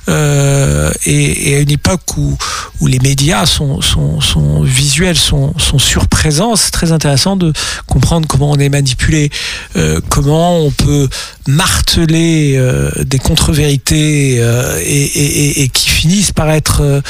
[0.09, 2.37] Euh, et, à une époque où,
[2.81, 7.53] où les médias sont, sont, visuels, sont, sont surprésents, c'est très intéressant de
[7.87, 9.31] comprendre comment on est manipulé,
[9.77, 11.09] euh, comment on peut
[11.47, 14.37] marteler euh, des contre-vérités
[14.85, 17.03] et, qui finissent par être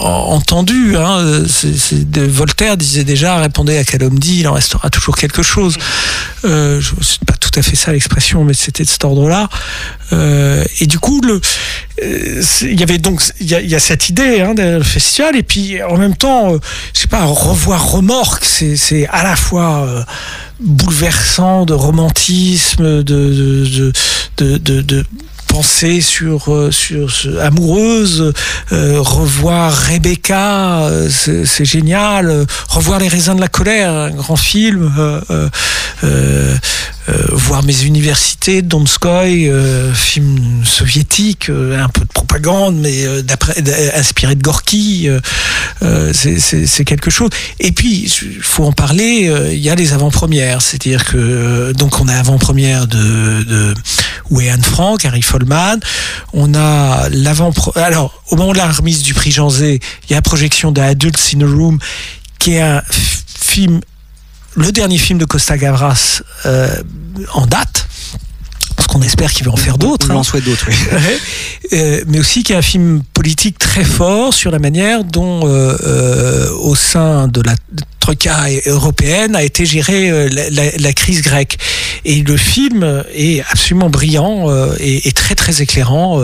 [0.00, 0.96] entendues.
[0.96, 1.42] Hein.
[2.28, 5.76] Voltaire disait déjà, répondez à quel homme dit, il en restera toujours quelque chose.
[6.44, 9.48] Euh, c'est pas tout à fait ça l'expression, mais c'était de cet ordre-là.
[10.12, 14.54] Euh, et du coup, euh, il y avait donc il y, a cette idée hein,
[14.56, 16.58] le festival, et puis en même temps, euh,
[16.92, 20.04] je sais pas, revoir remorque, c'est à la fois
[20.60, 23.92] bouleversant de romantisme, de,
[24.36, 25.04] de, de
[25.54, 28.32] pensée sur, euh, sur, sur amoureuse,
[28.72, 34.92] euh, revoir Rebecca, euh, c'est génial, revoir Les raisins de la colère, un grand film,
[37.32, 39.50] voir mes universités, Donskoy,
[39.94, 43.04] film soviétique, un peu de propagande, mais
[43.94, 45.08] inspiré de Gorky,
[46.12, 47.30] c'est quelque chose.
[47.60, 52.08] Et puis, il faut en parler, il y a les avant-premières, c'est-à-dire que donc on
[52.08, 53.74] a avant-première de, de
[54.30, 55.22] Wayne Frank, Harry
[56.32, 57.52] On a l'avant.
[57.76, 60.72] Alors, au moment de la remise du prix Jean Zé, il y a la projection
[60.72, 61.78] d'Adults in a Room,
[62.38, 63.80] qui est un film,
[64.56, 66.68] le dernier film de Costa Gavras euh,
[67.32, 67.86] en date
[68.94, 70.06] qu'on espère qu'il va en faire d'autres.
[70.10, 70.18] On hein.
[70.18, 70.74] en souhaite d'autres, oui.
[71.72, 75.48] euh, mais aussi qu'il y a un film politique très fort sur la manière dont,
[75.48, 77.56] euh, euh, au sein de la
[77.98, 81.58] troïka européenne, a été gérée la, la, la, crise grecque.
[82.04, 84.46] Et le film est absolument brillant
[84.78, 86.22] et, et, très très éclairant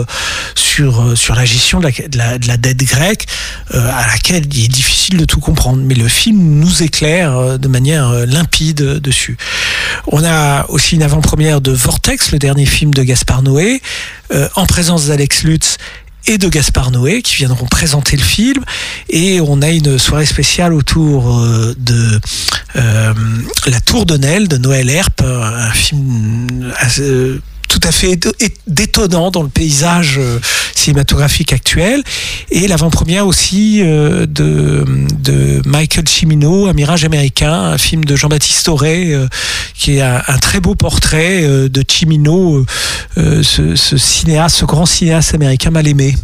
[0.53, 3.25] sur, sur la gestion de la, de la, de la dette grecque,
[3.73, 5.81] à laquelle il est difficile de tout comprendre.
[5.83, 9.37] Mais le film nous éclaire de manière limpide dessus.
[10.07, 13.81] On a aussi une avant-première de Vortex, le dernier film de Gaspard Noé,
[14.33, 15.77] euh, en présence d'Alex Lutz
[16.27, 18.63] et de Gaspard Noé qui viendront présenter le film.
[19.09, 22.19] Et on a une soirée spéciale autour euh, de
[22.75, 23.13] euh,
[23.67, 27.39] La Tour de Nesle de Noël Herp, un film assez-
[27.71, 28.19] tout à fait
[28.67, 30.39] détonnant dans le paysage euh,
[30.75, 32.03] cinématographique actuel
[32.49, 34.83] et l'avant-première aussi euh, de,
[35.23, 39.25] de Michael Cimino, Un mirage américain, un film de Jean-Baptiste Auré euh,
[39.73, 42.63] qui est un, très beau portrait de Cimino,
[43.15, 46.15] ce, cinéaste, ce grand cinéaste américain mal aimé.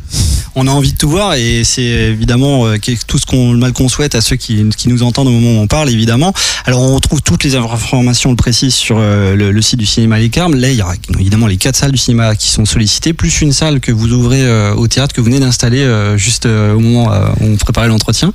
[0.54, 2.66] On a envie de tout voir et c'est évidemment
[3.08, 5.64] tout ce qu'on mal qu'on souhaite à ceux qui, qui nous entendent au moment où
[5.64, 6.34] on parle évidemment.
[6.66, 10.56] Alors on retrouve toutes les informations précises sur le, le site du cinéma Les Carmes.
[10.56, 10.94] Là il y aura
[11.38, 14.44] évidemment les quatre salles du cinéma qui sont sollicitées plus une salle que vous ouvrez
[14.44, 17.88] euh, au théâtre que vous venez d'installer euh, juste euh, au moment où on préparait
[17.88, 18.32] l'entretien.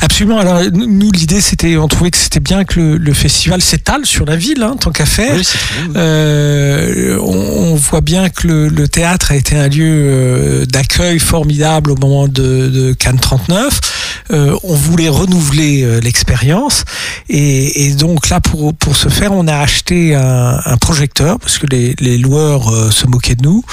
[0.00, 0.38] Absolument.
[0.38, 4.26] Alors nous, l'idée, c'était, on trouvait que c'était bien que le, le festival s'étale sur
[4.26, 5.36] la ville, hein, tant qu'à faire.
[5.94, 11.96] On, on voit bien que le, le théâtre a été un lieu d'accueil formidable au
[11.96, 13.80] moment de, de Cannes 39.
[14.30, 16.84] Euh, on voulait renouveler euh, l'expérience
[17.28, 21.58] et, et donc là, pour pour ce faire, on a acheté un, un projecteur parce
[21.58, 23.64] que les, les loueurs euh, se moquaient de nous.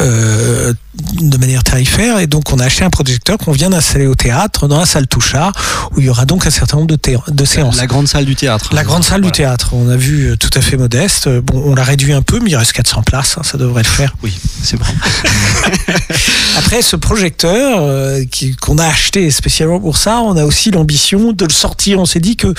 [0.00, 4.14] Euh, de manière tarifaire et donc on a acheté un projecteur qu'on vient d'installer au
[4.14, 5.52] théâtre dans la salle Touchard
[5.92, 6.98] où il y aura donc un certain nombre de,
[7.28, 7.78] de séances.
[7.78, 8.74] La grande salle du théâtre.
[8.74, 11.30] La grande salle du théâtre, on a vu euh, tout à fait modeste.
[11.30, 13.88] Bon, on l'a réduit un peu, mais il reste 400 places, hein, ça devrait le
[13.88, 14.14] faire.
[14.22, 14.84] Oui, c'est bon.
[16.58, 18.22] Après, ce projecteur euh,
[18.60, 22.00] qu'on a acheté spécialement pour ça, on a aussi l'ambition de le sortir.
[22.00, 22.52] On s'est dit que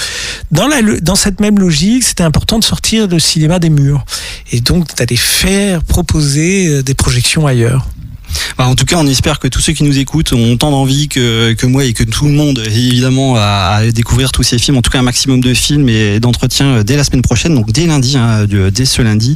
[0.51, 4.05] dans, la, dans cette même logique, c'était important de sortir le cinéma des murs
[4.51, 7.87] et donc d'aller faire proposer euh, des projections ailleurs.
[8.57, 11.07] Bah, en tout cas, on espère que tous ceux qui nous écoutent ont tant d'envie
[11.07, 14.77] que, que moi et que tout le monde, évidemment, à, à découvrir tous ces films,
[14.77, 17.71] en tout cas un maximum de films et d'entretiens euh, dès la semaine prochaine, donc
[17.71, 19.35] dès lundi, hein, de- dès ce lundi,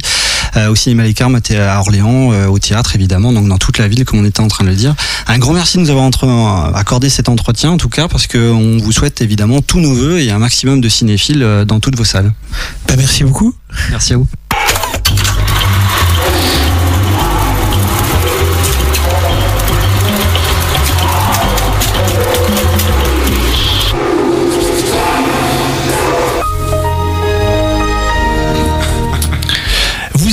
[0.56, 3.86] euh, au cinéma Les Carmes à Orléans, euh, au théâtre évidemment, donc dans toute la
[3.88, 4.94] ville, comme on était en train de le dire.
[5.26, 6.26] Un grand merci de nous avoir entre-
[6.74, 10.30] accordé cet entretien, en tout cas, parce qu'on vous souhaite évidemment tous nos voeux et
[10.30, 12.32] un maximum de cinéphiles euh, dans toutes vos salles.
[12.88, 13.54] Bah, merci beaucoup.
[13.90, 14.26] Merci à vous.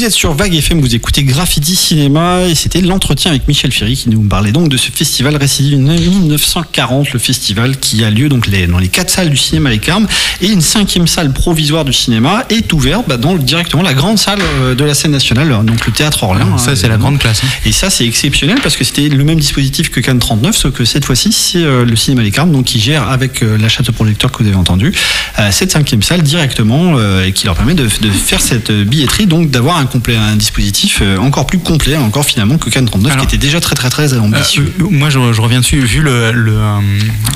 [0.05, 4.09] Êtes sur Vague FM, vous écoutez Graffiti Cinéma et c'était l'entretien avec Michel Ferry qui
[4.09, 8.67] nous parlait donc de ce festival Récidive 1940, le festival qui a lieu donc les-
[8.67, 10.05] dans les quatre salles du cinéma Les Carmes
[10.41, 14.39] et une cinquième salle provisoire du cinéma est ouverte bah, dans directement la grande salle
[14.41, 16.51] euh, de la scène nationale, donc le théâtre Orléans.
[16.53, 17.47] Ah, ça, hein, c'est la grande classe, hein.
[17.65, 20.85] Et ça c'est exceptionnel parce que c'était le même dispositif que Cannes 39, sauf que
[20.85, 23.89] cette fois-ci c'est euh, le cinéma Les Carmes donc qui gère avec euh, l'achat de
[23.91, 24.93] projecteurs que vous avez entendu
[25.39, 28.83] euh, cette cinquième salle directement euh, et qui leur permet de, de faire cette euh,
[28.83, 32.85] billetterie donc d'avoir un complet un dispositif euh, encore plus complet encore finalement que Cannes
[32.85, 34.73] 39 qui était déjà très très très ambitieux.
[34.81, 35.79] Euh, moi, je, je reviens dessus.
[35.79, 36.79] Vu le, le, euh,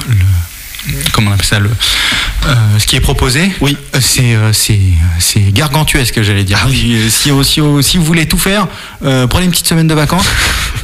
[0.10, 4.80] le- comment on appelle ça le, euh, ce qui est proposé, oui, c'est euh, c'est
[5.20, 6.60] c'est gargantuesque, j'allais dire.
[6.70, 8.68] Si, si, si, si vous voulez tout faire,
[9.05, 10.26] euh, prenez une petite semaine de vacances.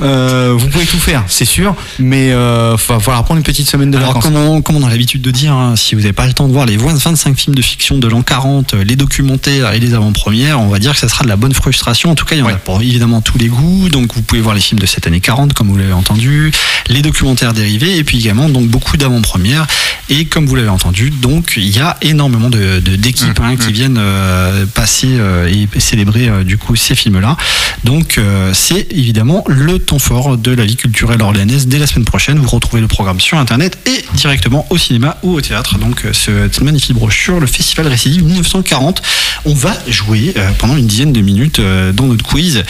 [0.01, 3.91] Euh, vous pouvez tout faire, c'est sûr, mais euh, va falloir prendre une petite semaine
[3.91, 4.25] de Alors, vacances.
[4.25, 6.47] comme on, comme on a l'habitude de dire, hein, si vous n'avez pas le temps
[6.47, 9.93] de voir les 25 films de fiction de l'an 40, euh, les documentaires et les
[9.93, 12.11] avant-premières, on va dire que ça sera de la bonne frustration.
[12.11, 13.89] En tout cas, il y en a pour évidemment tous les goûts.
[13.89, 16.51] Donc, vous pouvez voir les films de cette année 40, comme vous l'avez entendu,
[16.87, 19.67] les documentaires dérivés, et puis également donc beaucoup d'avant-premières.
[20.09, 23.97] Et comme vous l'avez entendu, donc il y a énormément de d'équipes hein, qui viennent
[23.97, 25.07] euh, passer
[25.49, 27.37] et célébrer du coup ces films-là.
[27.83, 32.05] Donc, euh, c'est évidemment le temps fort de la vie culturelle orléanaise dès la semaine
[32.05, 32.37] prochaine.
[32.39, 35.77] Vous retrouvez le programme sur internet et directement au cinéma ou au théâtre.
[35.77, 39.01] Donc, euh, ce- cette magnifique brochure, le Festival Récidive 1940.
[39.45, 42.63] On va jouer euh, pendant une dizaine de minutes euh, dans notre quiz.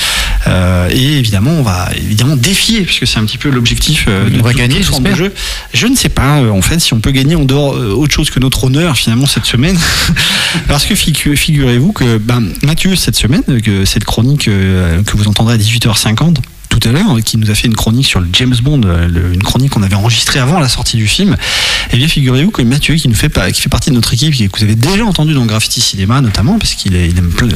[0.91, 4.53] Et évidemment, on va évidemment défier, puisque c'est un petit peu l'objectif de On va
[4.53, 5.33] gagner, de jeu.
[5.73, 8.39] Je ne sais pas, en fait, si on peut gagner en dehors autre chose que
[8.39, 9.77] notre honneur, finalement, cette semaine.
[10.67, 15.55] Parce que figu- figurez-vous que ben, Mathieu, cette semaine, que cette chronique que vous entendrez
[15.55, 16.37] à 18h50,
[16.85, 19.33] tout à l'heure, qui nous a fait une chronique sur le James Bond, euh, le-
[19.33, 21.35] une chronique qu'on avait enregistrée avant la sortie du film.
[21.91, 24.47] Eh bien, figurez-vous que Mathieu, qui nous fait qui fait partie de notre équipe, qui-
[24.49, 27.49] que vous avez déjà entendu dans Graffiti Cinéma notamment, parce qu'il aime plein,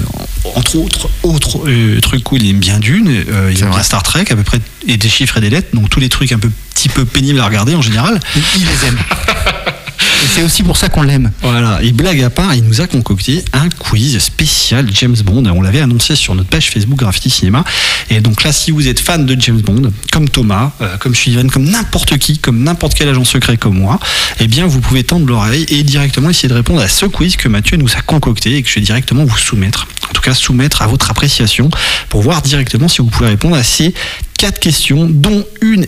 [0.55, 4.01] entre autres, autres euh, trucs cool, il aime bien Dune, euh, il aime bien Star
[4.03, 6.39] Trek à peu près, et des chiffres et des lettres, donc tous les trucs un
[6.39, 8.19] peu petit peu pénibles à regarder en général.
[8.35, 8.97] Il les aime.
[9.99, 11.31] Et c'est aussi pour ça qu'on l'aime.
[11.41, 15.45] Voilà, et blague à part, il nous a concocté un quiz spécial James Bond.
[15.45, 17.63] On l'avait annoncé sur notre page Facebook Graffiti Cinéma.
[18.09, 21.49] Et donc là, si vous êtes fan de James Bond, comme Thomas, euh, comme Sullivan,
[21.49, 23.99] comme n'importe qui, comme n'importe quel agent secret comme moi,
[24.39, 27.47] eh bien, vous pouvez tendre l'oreille et directement essayer de répondre à ce quiz que
[27.47, 29.87] Mathieu nous a concocté et que je vais directement vous soumettre.
[30.09, 31.69] En tout cas, soumettre à votre appréciation
[32.09, 33.93] pour voir directement si vous pouvez répondre à ces
[34.37, 35.85] quatre questions, dont une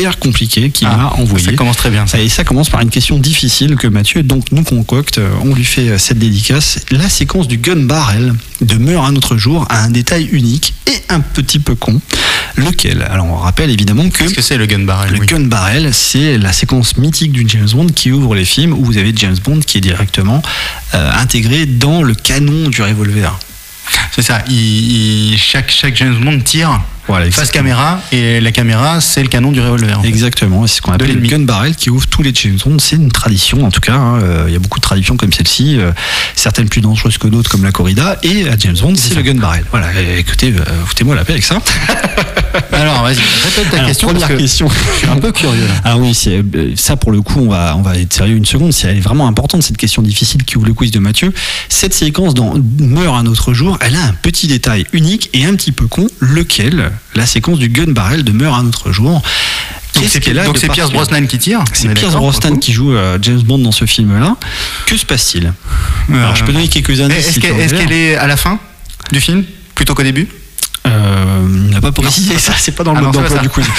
[0.00, 1.44] hyper compliquée qu'il Ah, m'a envoyée.
[1.44, 2.18] ça commence très bien, ça.
[2.20, 5.18] Et ça commence par une question difficile que Mathieu donc nous concocte.
[5.18, 6.80] Euh, On lui fait euh, cette dédicace.
[6.90, 11.20] La séquence du gun barrel demeure un autre jour à un détail unique et un
[11.20, 12.00] petit peu con.
[12.56, 13.02] Lequel?
[13.10, 15.26] Alors on rappelle évidemment que Qu'est-ce que c'est le gun barrel le oui.
[15.26, 18.98] gun barrel, c'est la séquence mythique du James Bond qui ouvre les films où vous
[18.98, 20.42] avez James Bond qui est directement
[20.94, 23.38] euh, intégré dans le canon du revolver.
[24.12, 24.42] C'est ça.
[24.48, 24.54] Il,
[25.32, 26.80] il- chaque, chaque James Bond tire
[27.10, 30.00] Voilà, face caméra et la caméra, c'est le canon du revolver.
[30.04, 32.78] Exactement, c'est ce qu'on appelle le gun barrel qui ouvre tous les James Bond.
[32.78, 33.94] C'est une tradition en tout cas.
[33.94, 34.20] hein.
[34.22, 35.92] Euh, Il y a beaucoup de traditions comme celle-ci, euh,
[36.36, 38.18] certaines plus dangereuses que d'autres comme la corrida.
[38.22, 39.64] Et à James Bond, c'est le gun barrel.
[39.70, 39.88] Voilà,
[40.18, 41.60] écoutez, euh, foutez-moi la paix avec ça.
[42.72, 44.08] Alors, vas-y, répète ta Alors, question.
[44.08, 44.68] première que question.
[44.68, 45.74] Je suis un peu curieux là.
[45.84, 46.16] Ah oui,
[46.76, 48.72] ça pour le coup, on va on va être sérieux une seconde.
[48.72, 51.32] C'est elle est vraiment importante cette question difficile qui ouvre le quiz de Mathieu.
[51.68, 55.54] Cette séquence dans Meurt un autre jour, elle a un petit détail unique et un
[55.54, 56.06] petit peu con.
[56.20, 56.90] Lequel?
[57.14, 59.22] La séquence du gun barrel de Meurt un autre jour.
[59.94, 60.04] Donc
[60.58, 61.64] c'est Pierce Brosnan qui tire.
[61.72, 64.36] C'est Pierce Brosnan qui joue euh, James Bond dans ce film-là.
[64.86, 65.52] Que se passe-t-il?
[66.06, 66.14] Coup.
[66.14, 67.18] Alors je peux donner quelques Euh, indices.
[67.26, 68.58] Est-ce si qu'elle est à la fin
[69.12, 69.44] du film
[69.74, 70.28] plutôt qu'au début?
[70.86, 73.66] Euh, il n'a pas précisé ça, c'est pas dans le Ah mode d'emploi du quiz.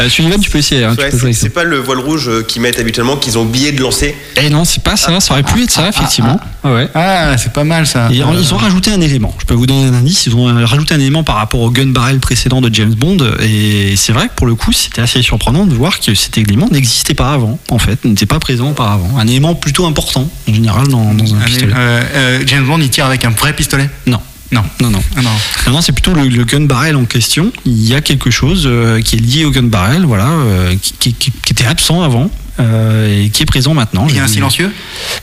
[0.00, 0.84] Euh, Sullivan, tu peux essayer.
[0.84, 3.82] hein, Ouais, c'est pas le voile rouge euh, qu'ils mettent habituellement, qu'ils ont oublié de
[3.82, 4.14] lancer.
[4.40, 5.18] Eh non, c'est pas ça.
[5.18, 6.38] Ça aurait pu être ça, effectivement.
[6.62, 6.88] Ah ouais.
[6.94, 8.08] Ah, c'est pas mal ça.
[8.12, 9.34] Et Euh, ils ont rajouté un élément.
[9.40, 10.26] Je peux vous donner un indice.
[10.26, 13.16] Ils ont rajouté un élément par rapport au gun barrel précédent de James Bond.
[13.42, 16.68] Et c'est vrai que pour le coup, c'était assez surprenant de voir que cet élément
[16.70, 17.58] n'existait pas avant.
[17.70, 19.18] En fait, n'était pas présent auparavant.
[19.18, 21.72] Un élément plutôt important en général dans, dans un Allez, pistolet.
[21.76, 23.90] euh, euh, James Bond, il tire avec un vrai pistolet?
[24.06, 24.20] Non.
[24.50, 24.62] Non.
[24.80, 25.02] Non, non.
[25.16, 25.30] Ah non.
[25.66, 27.52] Non, non, c'est plutôt le, le gun barrel en question.
[27.66, 30.92] Il y a quelque chose euh, qui est lié au gun barrel, voilà, euh, qui,
[30.94, 32.30] qui- qui- qui était absent avant
[32.60, 34.06] euh, et qui est présent maintenant.
[34.08, 34.72] Il y a un vous- silencieux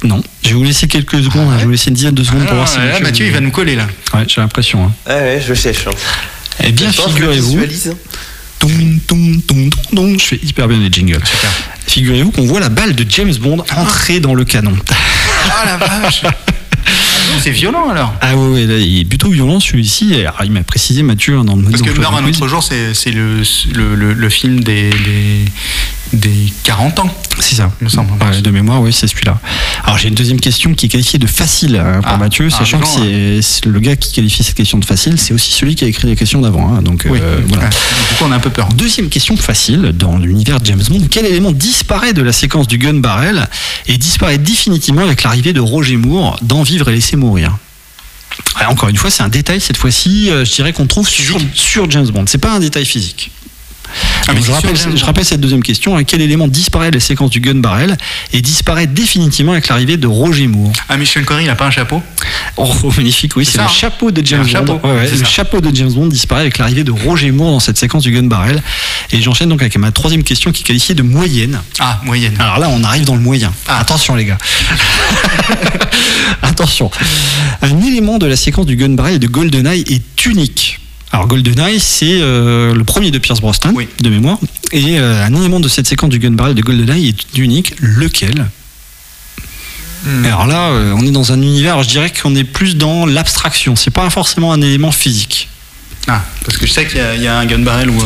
[0.04, 0.22] Non.
[0.44, 1.48] Je vais vous laisser quelques secondes.
[1.50, 3.26] hein, Je vais vous laisser une dizaine de secondes pour Ah, voir si là, Mathieu,
[3.26, 3.88] il va nous coller là.
[4.14, 4.86] Ouais, j'ai l'impression.
[4.86, 4.92] hein.
[5.08, 5.88] Ouais, ouais, je cherche.
[5.88, 5.92] hein.
[6.64, 7.60] Eh bien, figurez-vous.
[8.64, 11.22] Je fais hyper bien les jingles.
[11.88, 14.76] Figurez-vous qu'on voit la balle de James Bond entrer dans le canon.
[15.50, 16.24] Ah la vache
[17.40, 20.16] C'est violent alors Ah ouais, là, il est plutôt violent celui-ci.
[20.16, 22.94] Alors, il m'a précisé Mathieu hein, dans le Parce que Meurt un autre jour, c'est
[22.94, 23.42] c'est le,
[23.74, 25.46] le, le- le film des, des,
[26.14, 27.10] des 40 ans.
[27.40, 27.72] C'est ça.
[27.82, 28.12] Me semble.
[28.24, 29.38] Ouais, de mémoire, oui, c'est celui-là.
[29.84, 32.58] Alors j'ai une deuxième question qui est qualifiée de facile hein, pour Ah, Mathieu, ah,
[32.58, 35.52] sachant que genre, c'est c'est le gars qui qualifie cette question de facile, c'est aussi
[35.52, 36.74] celui qui a écrit les questions d'avant.
[36.74, 37.66] hein, donc Oui, euh, voilà.
[37.66, 37.70] Ouais.
[37.70, 38.70] Du coup, on a un peu peur.
[38.70, 41.08] Deuxième question facile dans l'univers de James Bond.
[41.12, 43.48] Quel élément disparaît de la séquence du gun barrel
[43.88, 47.58] et disparaît définitivement avec l'arrivée de Roger Moore dans Vivre et laisser mourir?
[48.56, 51.38] Ah, Encore une fois, c'est un détail cette fois-ci, euh, je dirais qu'on trouve sur,
[51.54, 52.26] sur James Bond.
[52.28, 53.32] C'est pas un détail physique.
[54.28, 55.98] Ah, mais je, rappelle, je cette deuxième question.
[55.98, 56.04] hein.
[56.04, 57.98] Quel élément disparaît de la séquence du gun barrel
[58.34, 60.72] et disparaît définitivement avec l'arrivée de Roger Moore?
[60.90, 62.02] Ah, Michel Corey, il a pas un chapeau?
[62.58, 64.80] Oh, magnifique, oui, C'est le chapeau de James Bond.
[64.84, 65.26] Ouais, ouais, le ça.
[65.26, 68.24] chapeau de James Bond disparaît avec l'arrivée de Roger Moore dans cette séquence du gun
[68.24, 68.62] barrel.
[69.12, 71.60] Et j'enchaîne donc avec ma troisième question qui est qualifiée de moyenne.
[71.80, 72.36] Ah, moyenne.
[72.40, 73.54] Alors là, on arrive dans le moyen.
[73.68, 73.80] Ah.
[73.80, 74.38] Attention, les gars.
[76.42, 76.90] Attention.
[77.62, 80.80] Un élément de la séquence du gun barrel de GoldenEye est unique.
[81.16, 83.88] Alors GoldenEye, c'est euh, le premier de Pierce Brosnan, Oui.
[84.02, 84.38] de mémoire.
[84.74, 87.74] Et euh, un élément de cette séquence du gun barrel de GoldenEye est unique.
[87.80, 88.48] Lequel?
[90.06, 90.26] Hmm.
[90.26, 93.78] Alors là, euh, on est dans un univers, je dirais qu'on est plus dans l'abstraction.
[93.78, 95.48] C'est pas forcément un élément physique.
[96.10, 97.98] Ah, parce que je sais qu'il y, a- il y a un gun barrel où,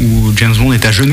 [0.00, 1.12] où James Bond est à genoux.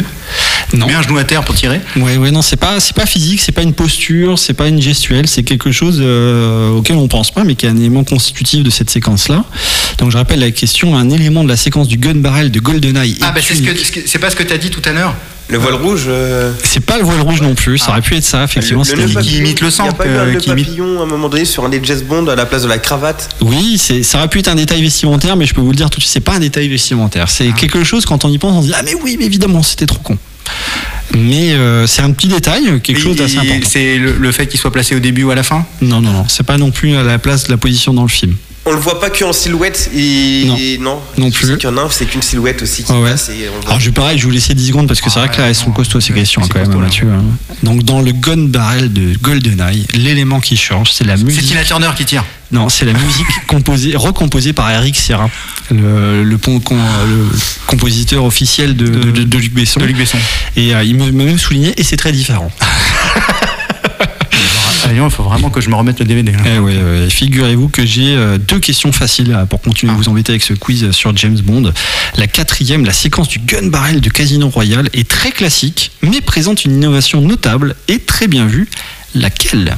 [0.73, 0.87] Non.
[0.87, 1.81] Met un genou à terre pour tirer.
[1.97, 4.81] Ouais, ouais, non, c'est pas, c'est pas physique, c'est pas une posture, c'est pas une
[4.81, 8.63] gestuelle, c'est quelque chose euh, auquel on pense pas, mais qui est un élément constitutif
[8.63, 9.43] de cette séquence-là.
[9.97, 13.17] Donc je rappelle la question, un élément de la séquence du gun barrel de GoldenEye.
[13.21, 14.81] Ah, bah c'est ce que- ce que- c'est pas ce que tu as dit tout
[14.85, 15.13] à l'heure
[15.49, 16.05] Le voile rouge.
[16.07, 17.91] euh, C'est pas le voile rouge non plus, ça Ah.
[17.91, 18.83] aurait pu être ça, effectivement.
[18.83, 19.39] le c'était- nœud qui papillon.
[19.39, 21.03] imite le sang, Il n'y a pas eu que- un nœud qui imite- papillon à
[21.03, 23.27] un moment donné sur un des James Bond à la place de la cravate.
[23.41, 25.89] Oui, c'est, ça aurait pu être un détail vestimentaire, mais je peux vous le dire
[25.89, 27.29] tout de suite, c'est pas un détail vestimentaire.
[27.29, 29.61] C'est quelque chose, quand on y pense, on se dit Ah, mais oui, mais évidemment,
[29.63, 30.17] c'était trop con.
[31.17, 33.67] Mais euh, c'est un petit détail, quelque Mais chose d'assez important.
[33.69, 35.65] C'est le, le fait qu'il soit placé au début ou à la fin?
[35.81, 38.07] Non, non, non, c'est pas non plus à la place de la position dans le
[38.07, 38.35] film.
[38.63, 39.89] On le voit pas que en silhouette.
[39.95, 40.43] Et...
[40.45, 40.57] Non.
[40.79, 41.01] non.
[41.25, 41.57] Non plus.
[41.57, 43.09] qu'il y en a un, c'est qu'une silhouette aussi qui Ah ouais.
[43.11, 43.69] passe et on le voit.
[43.69, 45.41] Alors, je pareil, je vais vous laisser 10 secondes parce que c'est Ah vrai que
[45.41, 46.79] là, elles sont costauds ces questions c'est quand même.
[46.79, 47.07] Mathieu.
[47.11, 47.23] hein.
[47.63, 51.47] Donc, dans le gun barrel de GoldenEye, l'élément qui change, c'est la C'est musique.
[51.47, 52.23] Tina Turner qui tire.
[52.51, 55.29] Non, c'est la musique composée, recomposée par Eric Serra,
[55.71, 56.75] le, le, pon- con-
[57.07, 57.29] le
[57.65, 59.79] compositeur officiel de, de- de- de Luc Besson.
[59.79, 60.17] De Luc Besson.
[60.55, 62.51] Et euh, il me- m'a même souligné, et c'est très différent.
[64.91, 66.33] Crayon, il faut vraiment que je me remette le DVD.
[66.33, 66.39] là.
[66.45, 67.09] Eh.
[67.09, 70.53] Figurez-vous que j'ai euh, deux questions faciles euh, pour continuer à vous embêter avec ce
[70.53, 71.71] quiz sur James Bond.
[72.17, 76.65] La quatrième, la séquence du gun barrel du Casino Royal est très classique, mais présente
[76.65, 78.67] une innovation notable et très bien vue.
[79.15, 79.77] Laquelle?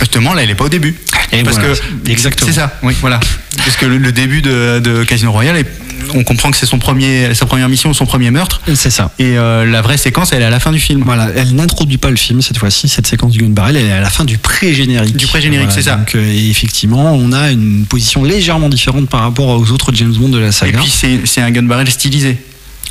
[0.00, 0.96] Justement, là, elle est pas au début.
[1.32, 2.50] Et Parce voilà, que exactement.
[2.50, 3.20] C'est ça, oui, voilà.
[3.56, 5.66] Parce que le, le début de, de Casino Royale, est-
[6.14, 8.60] on comprend que c'est son premier, sa première mission, son premier meurtre.
[8.74, 9.12] C'est ça.
[9.20, 11.02] Et euh, la vraie séquence, elle est à la fin du film.
[11.06, 13.92] Voilà, elle n'introduit pas le film cette fois-ci, cette séquence du gun barrel, elle est
[13.92, 15.16] à la fin du pré-générique.
[15.16, 15.94] Du pré-générique, c'est ça.
[15.96, 20.12] Donc, euh, et effectivement, on a une position légèrement différente par rapport aux autres James
[20.12, 20.78] Bond de la Et saga.
[20.80, 22.36] puis c'est c'est un gun barrel stylisé.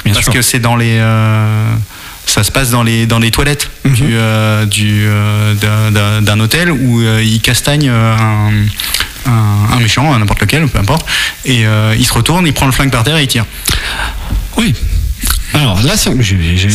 [0.06, 0.34] Bien parce sûr.
[0.34, 0.98] que c'est dans les.
[1.00, 1.66] euh,
[2.26, 3.94] ça se passe dans les, dans les toilettes Mhm.
[3.94, 8.52] du, euh, du, euh, d'un- hôtel où euh, il castagne un,
[9.26, 9.32] un,
[9.74, 11.06] un méchant, n'importe lequel, peu importe.
[11.46, 11.64] Et
[11.98, 13.46] il se retourne, il prend le flingue par terre et il tire.
[14.58, 14.74] Oui.
[15.54, 16.12] Alors là, Ça,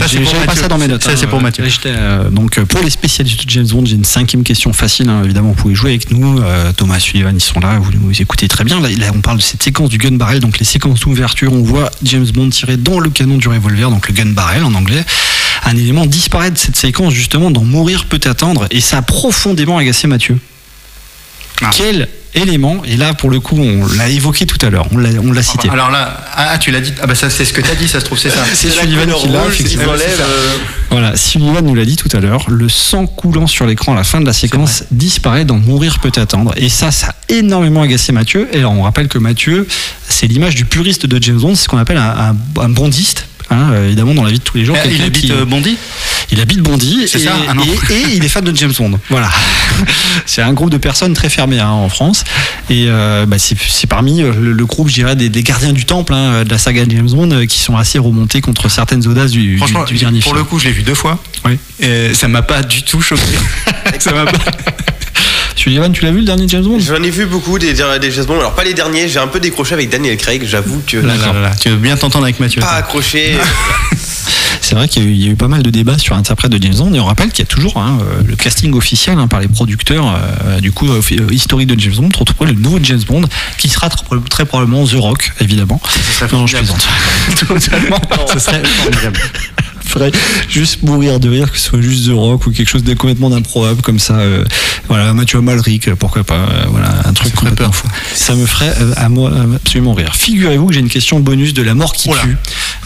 [0.06, 1.02] c'est pas ça dans mes notes.
[1.02, 1.14] Ça, hein.
[1.16, 1.64] c'est pour Mathieu.
[1.86, 5.08] Euh, donc pour les spécialistes de James Bond, j'ai une cinquième question facile.
[5.08, 5.22] hein.
[5.24, 6.42] Évidemment, vous pouvez jouer avec nous.
[6.42, 7.78] Euh, Thomas, Sullivan, ils sont là.
[7.78, 8.78] Vous, vous écoutez très bien.
[8.80, 10.40] Là, là, on parle de cette séquence du gun barrel.
[10.40, 14.08] Donc les séquences d'ouverture, on voit James Bond tirer dans le canon du revolver, donc
[14.08, 15.04] le gun barrel en anglais.
[15.66, 19.78] Un élément disparaît de cette séquence justement dans Mourir peut attendre et ça a profondément
[19.78, 20.38] agacé Mathieu.
[21.62, 21.70] Ah.
[21.74, 24.86] Quel élément Et là, pour le coup, on l'a évoqué tout à l'heure.
[24.92, 25.70] On l'a, cité.
[25.70, 26.92] Alors là, ah, tu l'as dit.
[27.02, 28.44] Ah bah ça, c'est ce que tu as dit, ça se trouve, c'est ça.
[28.52, 29.40] C'est Sullivan qui l'a,
[30.20, 30.56] euh,
[30.90, 34.04] Voilà, Sullivan nous l'a dit tout à l'heure, le sang coulant sur l'écran à la
[34.04, 36.52] fin de la séquence disparaît dans Mourir peut attendre.
[36.56, 38.48] Et ça, ça a énormément agacé Mathieu.
[38.52, 39.66] Et alors, on rappelle que Mathieu,
[40.06, 43.26] c'est l'image du puriste de James Bond, c'est ce qu'on appelle un, un- un bondiste.
[43.50, 44.76] Hein, euh, évidemment, dans la vie de tous les jours.
[44.78, 45.76] Ah, il habite qui- euh, Bondy
[46.32, 47.18] il habite Bondy et, ça
[47.48, 47.62] Ah non.
[47.62, 48.98] et- et il est fan de James Bond.
[49.10, 49.30] Voilà.
[50.26, 52.24] c'est un groupe de personnes très fermées hein, en France.
[52.68, 55.84] Et euh, bah, c'est parmi euh, le, le groupe, je dirais, des, des gardiens du
[55.84, 59.30] temple hein, de la saga James Bond euh, qui sont assez remontés contre certaines audaces
[59.30, 60.38] du, Franchement, du dernier pour film.
[60.38, 61.22] le coup, je l'ai vu deux fois.
[61.44, 61.58] Oui.
[61.78, 63.22] Et ça m'a pas du tout choqué.
[64.00, 64.38] ça m'a pas.
[65.56, 66.78] Sullivan, tu l'as vu le dernier James Bond?
[66.78, 68.38] J'en ai vu beaucoup des, des James Bond.
[68.38, 70.98] Alors, pas les derniers, j'ai un peu décroché avec Daniel Craig, j'avoue que.
[70.98, 71.50] Là, là, là, là.
[71.58, 72.60] Tu veux bien t'entendre avec Mathieu.
[72.60, 72.76] Pas toi.
[72.76, 73.36] accroché.
[74.60, 76.16] C'est vrai qu'il y, a eu- il y a eu pas mal de débats sur
[76.16, 78.74] l'interprète de James Bond et on rappelle qu'il y a toujours hein, euh, le casting
[78.74, 80.12] officiel hein, par les producteurs
[80.44, 81.00] euh, du coup euh,
[81.30, 83.22] historique de James Bond pour trouver le nouveau James Bond
[83.58, 85.80] qui sera tr- très probablement The Rock évidemment.
[86.32, 86.84] non, je plaisante.
[87.46, 88.00] Totalement.
[88.32, 89.20] Ce serait formidable.
[89.96, 90.12] Faudrait
[90.50, 93.30] juste mourir de rire que ce soit juste The Rock ou quelque chose de complètement
[93.30, 94.18] d'improbable comme ça.
[94.18, 94.44] euh,
[94.88, 96.34] voilà, Mathieu Malric, pourquoi pas.
[96.34, 97.86] euh, voilà, un truc fou.
[98.14, 100.14] Ça me ferait euh, à moi euh, absolument rire.
[100.14, 102.20] Figurez-vous que j'ai une question bonus de la mort qui Oula.
[102.20, 102.36] tue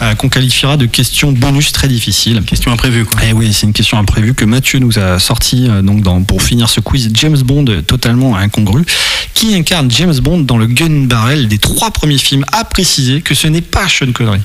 [0.01, 2.41] euh, qu'on qualifiera de question bonus très difficile.
[2.45, 3.19] Question imprévue, quoi.
[3.27, 6.41] Eh oui, c'est une question imprévue que Mathieu nous a sorti euh, donc dans, pour
[6.41, 8.85] finir ce quiz James Bond euh, totalement incongru.
[9.33, 13.35] Qui incarne James Bond dans le gun barrel des trois premiers films A préciser que
[13.35, 14.39] ce n'est pas Sean Connery?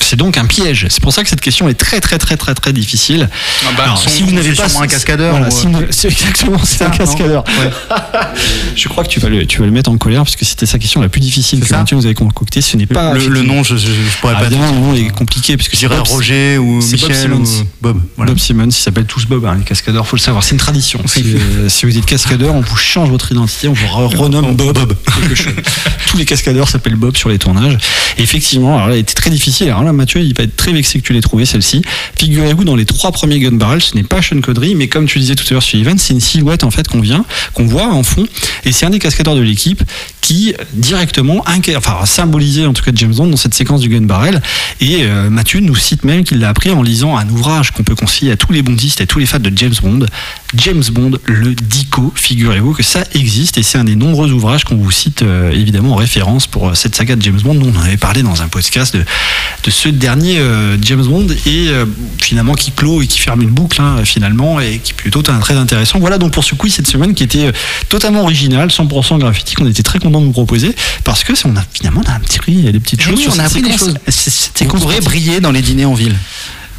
[0.00, 0.86] C'est donc un piège.
[0.90, 3.28] C'est pour ça que cette question est très très très très très difficile.
[3.64, 5.84] Ah bah, Alors, son- si vous n'avez pas un cascadeur voilà, ou, si euh, vous-
[5.90, 7.44] c'est exactement c'est un cascadeur.
[8.76, 10.66] Je crois que tu vas le tu vas le mettre en colère parce que c'était
[10.66, 12.60] sa question la plus difficile que nous avait concoctée.
[12.60, 14.58] Ce n'est pas le, le nom, je, je, je pourrais Ah, pas dire.
[14.60, 17.42] le nom est compliqué parce que Je dirais Bob- Roger ou Bob Michel Simmons.
[17.42, 18.00] ou Bob.
[18.16, 18.32] Voilà.
[18.32, 20.44] Bob Simmons, ils s'appellent tous Bob, hein, les cascadeurs, faut le savoir.
[20.44, 21.00] C'est une tradition.
[21.06, 24.54] Si, euh, si vous êtes cascadeur, on vous change votre identité, on vous re- renomme
[24.54, 24.94] Bob.
[26.06, 27.76] Tous les cascadeurs s'appellent Bob sur les tournages.
[28.16, 29.68] Et effectivement, alors là, elle était très difficile.
[29.68, 31.82] Alors Mathieu, il va être très vexé que tu l'aies trouvé celle-ci.
[32.18, 35.18] Figurez-vous, dans les trois premiers gun barrels, ce n'est pas Sean Connery, mais comme tu
[35.18, 37.24] disais tout à l'heure sur Ivan, c'est une silhouette en fait qu'on vient,
[37.54, 38.26] qu'on voit en fond,
[38.64, 39.82] et c'est un des cascadeurs de l'équipe
[40.28, 41.42] qui directement,
[41.76, 44.42] enfin en tout cas James Bond dans cette séquence du gun barrel.
[44.78, 47.94] Et euh, Mathieu nous cite même qu'il l'a appris en lisant un ouvrage qu'on peut
[47.94, 50.04] conseiller à tous les bondistes et à tous les fans de James Bond,
[50.54, 52.12] James Bond, le Dico.
[52.14, 55.92] Figurez-vous que ça existe et c'est un des nombreux ouvrages qu'on vous cite euh, évidemment
[55.92, 57.54] en référence pour euh, cette saga de James Bond.
[57.54, 59.04] Nous, on avait parlé dans un podcast de,
[59.70, 60.40] ce dernier
[60.80, 61.68] James Bond et
[62.22, 65.54] finalement qui clôt et qui ferme une boucle hein, finalement et qui est plutôt très
[65.54, 65.98] intéressant.
[65.98, 67.52] Voilà donc pour ce quiz cette semaine qui était
[67.90, 72.02] totalement original, 100% graffiti qu'on était très content vous proposer parce que on a finalement
[72.04, 73.62] on a un petit il y a des petites Eh choses oui, on a appris
[73.62, 73.94] des choses.
[74.08, 75.04] C'est- pourrez pratique.
[75.04, 76.16] briller dans les dîners en ville.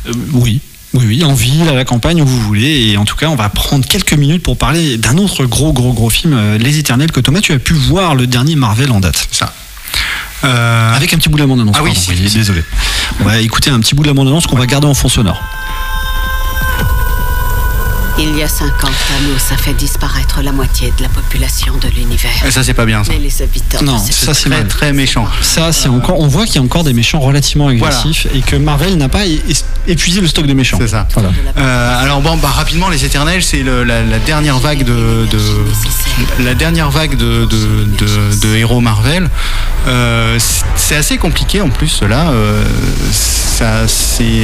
[0.08, 0.60] Euh, oui.
[0.96, 2.90] Oui, oui, en ville, à la campagne, où vous voulez.
[2.90, 5.94] Et en tout cas, on va prendre quelques minutes pour parler d'un autre gros, gros,
[5.94, 9.00] gros film, euh, Les Éternels, que Thomas, tu as pu voir le dernier Marvel en
[9.00, 9.28] date.
[9.32, 9.54] Ça.
[10.46, 11.76] Euh, Avec un petit bout de la bande-annonce.
[11.78, 12.34] Ah oui, pardon, si.
[12.36, 12.64] désolé.
[13.20, 15.40] On va écouter un petit bout de la bande-annonce qu'on va garder en fond sonore.
[18.22, 22.30] Il y a 50 Thanos a fait disparaître la moitié de la population de l'univers.
[22.46, 23.14] Et ça, c'est pas bien, ça.
[23.14, 23.82] Mais les habitants.
[23.82, 25.26] Non, ça c'est Très, méchant.
[25.42, 26.20] Ça, c'est encore.
[26.20, 29.22] On voit qu'il y a encore des méchants relativement agressifs et que Marvel n'a pas
[29.88, 30.78] épuisé le stock de méchants.
[30.82, 31.08] C'est ça.
[31.14, 31.30] Voilà.
[31.58, 36.44] Euh, alors bon, bah, rapidement, les Éternels, c'est le- la, la dernière vague de, de-
[36.44, 39.30] la dernière vague de, de, de- de héros Marvel.
[39.88, 40.38] Euh,
[40.76, 42.30] c'est- assez compliqué en plus là.
[42.32, 42.64] euh,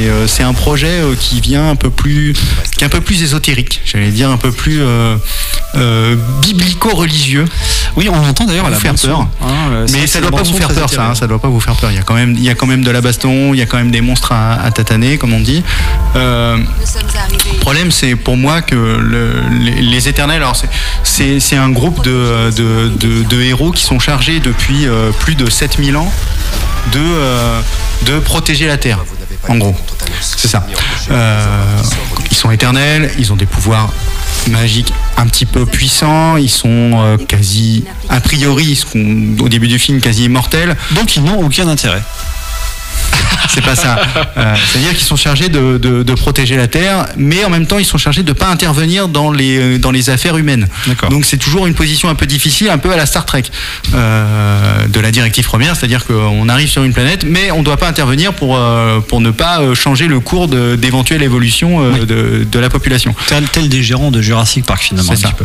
[0.08, 2.34] euh, c'est un projet euh, qui vient un peu plus,
[2.76, 3.80] qui est un peu plus ésotérique.
[3.84, 7.44] J'allais dire un peu plus euh, biblico-religieux.
[7.96, 9.20] Oui, on l'entend d'ailleurs à la Vous faire peur.
[9.42, 11.06] hein, Mais ça c'est doit pas vous faire peur, ça.
[11.06, 11.90] hein, ça doit pas vous faire peur.
[11.90, 13.62] Il y a quand même, il y a quand même de la baston, il y
[13.62, 15.62] a quand même des monstres à, à tataner, comme on dit.
[16.16, 20.68] Euh, le problème, c'est pour moi que le- les, les Éternels, alors c'est-
[21.02, 25.34] c'est c'est un groupe de, de, de- de héros qui sont chargés depuis euh, plus
[25.34, 26.10] de 7000 ans
[26.92, 27.60] de, euh,
[28.06, 28.98] de protéger la Terre.
[29.48, 29.74] En gros,
[30.20, 30.66] c'est ça.
[31.10, 31.82] Euh,
[32.30, 33.92] ils sont éternels, ils ont des pouvoirs
[34.48, 38.82] magiques un petit peu puissants, ils sont euh, quasi, a priori,
[39.40, 40.76] au début du film quasi immortels.
[40.94, 42.02] Donc ils n'ont aucun intérêt.
[43.48, 43.98] C'est pas ça.
[44.36, 47.78] Euh, C'est-à-dire qu'ils sont chargés de, de- de protéger la Terre, mais en même temps,
[47.78, 50.66] ils sont chargés de pas intervenir dans les, euh, dans les affaires humaines.
[51.10, 53.44] Donc c'est toujours une position un peu difficile, un peu à la Star Trek
[53.94, 57.76] euh, de la directive première, c'est-à-dire qu'on arrive sur une planète, mais on ne doit
[57.76, 62.68] pas intervenir pour, euh, pour ne pas changer le cours d'éventuelle évolution de, de la
[62.70, 63.14] population.
[63.26, 65.12] Tel, tel des gérants de Jurassic Park finalement.
[65.12, 65.44] Petit peu.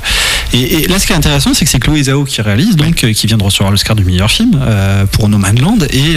[0.54, 2.96] Et, et là, ce qui est intéressant, c'est que c'est Chloé Zhao qui réalise, donc
[2.96, 4.60] qui vient de recevoir l'Oscar du meilleur film
[5.12, 5.78] pour No Man's Land.
[5.92, 6.16] Et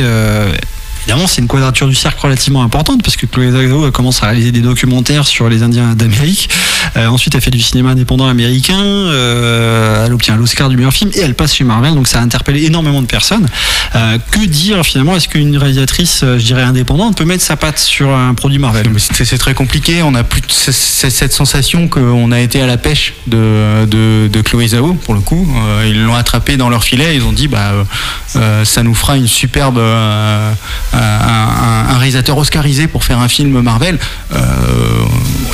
[1.05, 4.53] évidemment, c'est une quadrature du cercle relativement importante parce que Chloé elle commence à réaliser
[4.53, 6.49] des documentaires sur les Indiens d'Amérique.
[6.97, 8.81] Euh, ensuite, elle fait du cinéma indépendant américain.
[8.81, 11.95] Euh, elle obtient l'Oscar du meilleur film et elle passe chez Marvel.
[11.95, 13.47] Donc, ça a interpellé énormément de personnes.
[13.95, 18.11] Euh, que dire finalement Est-ce qu'une réalisatrice, je dirais indépendante, peut mettre sa patte sur
[18.11, 18.87] un produit Marvel?
[18.99, 20.03] C'est très compliqué.
[20.03, 25.15] On a plus cette sensation qu'on a été à la pêche de, Chloé Zhao pour
[25.15, 25.49] le coup.
[25.87, 27.17] Ils l'ont attrapé dans leur filet.
[27.17, 27.73] Ils ont dit bah
[28.65, 29.81] ça nous fera une superbe
[30.95, 33.99] un, réalisateur oscarisé pour faire un film Marvel.
[34.33, 34.39] Euh,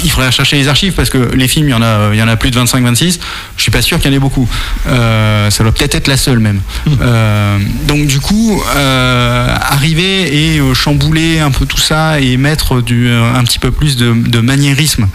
[0.03, 2.23] il faudrait chercher les archives parce que les films il y en a il y
[2.23, 3.19] en a plus de 25-26.
[3.57, 4.49] Je suis pas sûr qu'il y en ait beaucoup.
[4.89, 6.61] Euh, ça doit peut-être être la seule même.
[7.01, 13.43] Euh, donc du coup arriver et chambouler un peu tout ça et mettre du, un
[13.45, 15.09] petit peu plus de, de maniérisme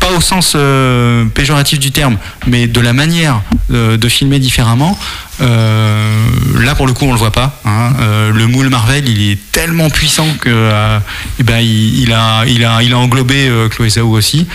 [0.00, 4.98] pas au sens euh, péjoratif du terme, mais de la manière euh, de filmer différemment.
[5.42, 6.26] euh,
[6.60, 7.60] là, pour le coup, on le voit pas.
[7.64, 7.92] hein.
[8.34, 11.00] Le moule Marvel, il est tellement puissant que
[11.38, 14.46] eh ben, il, il a, il a, il a englobé Chloé Zhao aussi.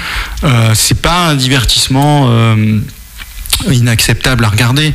[0.73, 2.29] C'est pas un divertissement
[3.71, 4.93] inacceptable à regarder,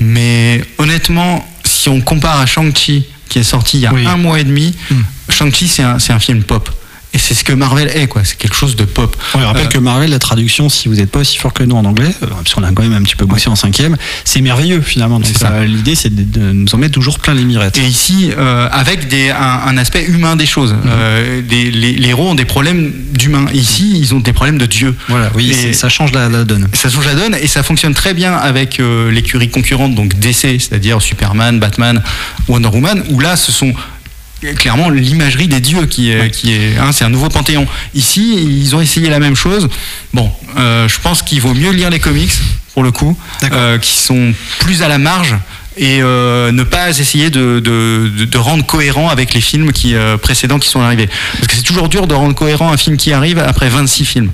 [0.00, 4.40] mais honnêtement, si on compare à Shang-Chi, qui est sorti il y a un mois
[4.40, 4.74] et demi,
[5.28, 6.68] Shang-Chi, c'est un, c'est un film pop.
[7.12, 8.22] Et c'est ce que Marvel est, quoi.
[8.24, 9.16] C'est quelque chose de pop.
[9.34, 11.74] On rappelle Euh, que Marvel, la traduction, si vous n'êtes pas aussi fort que nous
[11.74, 14.40] en anglais, euh, parce qu'on a quand même un petit peu bossé en cinquième, c'est
[14.40, 15.18] merveilleux finalement.
[15.18, 17.76] Donc, euh, L'idée, c'est de, de nous en mettre toujours plein les mirettes.
[17.78, 20.74] Et ici, euh, avec des, un, un aspect humain des choses.
[21.48, 23.46] Des- les, les héros ont des problèmes d'humains.
[23.52, 24.94] Ici, ils ont des problèmes de Dieu.
[25.08, 26.68] Voilà, oui, Et- ça change la, la donne.
[26.74, 28.80] Ça change la donne et ça fonctionne très bien avec
[29.10, 32.02] l'écurie concurrente, donc DC, c'est-à-dire Superman, Batman,
[32.48, 33.72] Wonder Woman, où là, ce sont
[34.56, 37.66] clairement l'imagerie des dieux qui est, qui est hein, c'est un nouveau panthéon.
[37.94, 39.68] Ici, ils ont essayé la même chose.
[40.12, 42.32] Bon, euh, je pense qu'il vaut mieux lire les comics
[42.74, 43.16] pour le coup,
[43.52, 45.36] euh, qui sont plus à la marge
[45.76, 50.68] et euh, ne pas essayer de, rendre cohérent avec les films qui, euh, précédents qui
[50.68, 51.08] sont arrivés.
[51.34, 54.30] Parce que c'est toujours dur de rendre cohérent un film qui arrive après 26 films.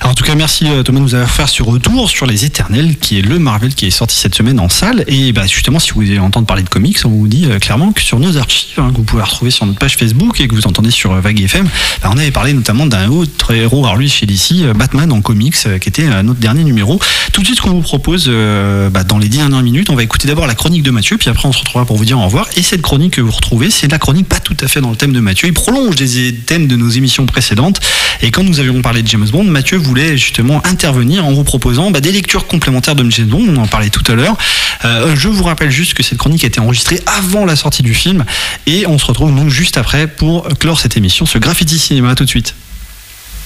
[0.00, 2.44] Alors, en tout cas, merci euh, Thomas de nous avoir fait ce retour sur Les
[2.44, 5.04] Éternels, qui est le Marvel qui est sorti cette semaine en salle.
[5.08, 8.00] Et bah, justement, si vous voulez entendre parler de comics, on vous dit clairement que
[8.00, 10.66] sur nos archives, hein, que vous pouvez retrouver sur notre page Facebook et que vous
[10.66, 11.68] entendez sur Vague FM,
[12.02, 15.56] bah, on avait parlé notamment d'un autre héros, alors lui chez DC, Batman en comics,
[15.80, 17.00] qui était notre dernier numéro.
[17.32, 20.46] Tout de suite, qu'on vous propose bah, dans les dernières minutes, on va écouter d'abord
[20.46, 22.46] la chronique de Mathieu, puis après on se retrouvera pour vous dire au revoir.
[22.56, 24.96] Et cette chronique que vous retrouvez, c'est la chronique pas tout à fait dans le
[24.96, 25.48] thème de Mathieu.
[25.48, 27.80] Il prolonge des thèmes de nos émissions précédentes.
[28.22, 31.90] Et quand nous avions parlé de James Bond, Mathieu voulait justement intervenir en vous proposant
[31.90, 33.46] bah, des lectures complémentaires de James Bond.
[33.48, 34.36] On en parlait tout à l'heure.
[34.84, 37.94] Euh, je vous rappelle juste que cette chronique a été enregistrée avant la sortie du
[37.94, 38.24] film.
[38.66, 42.14] Et on se retrouve nous juste après pour clore cette émission, ce Graffiti Cinéma.
[42.14, 42.54] Tout de suite.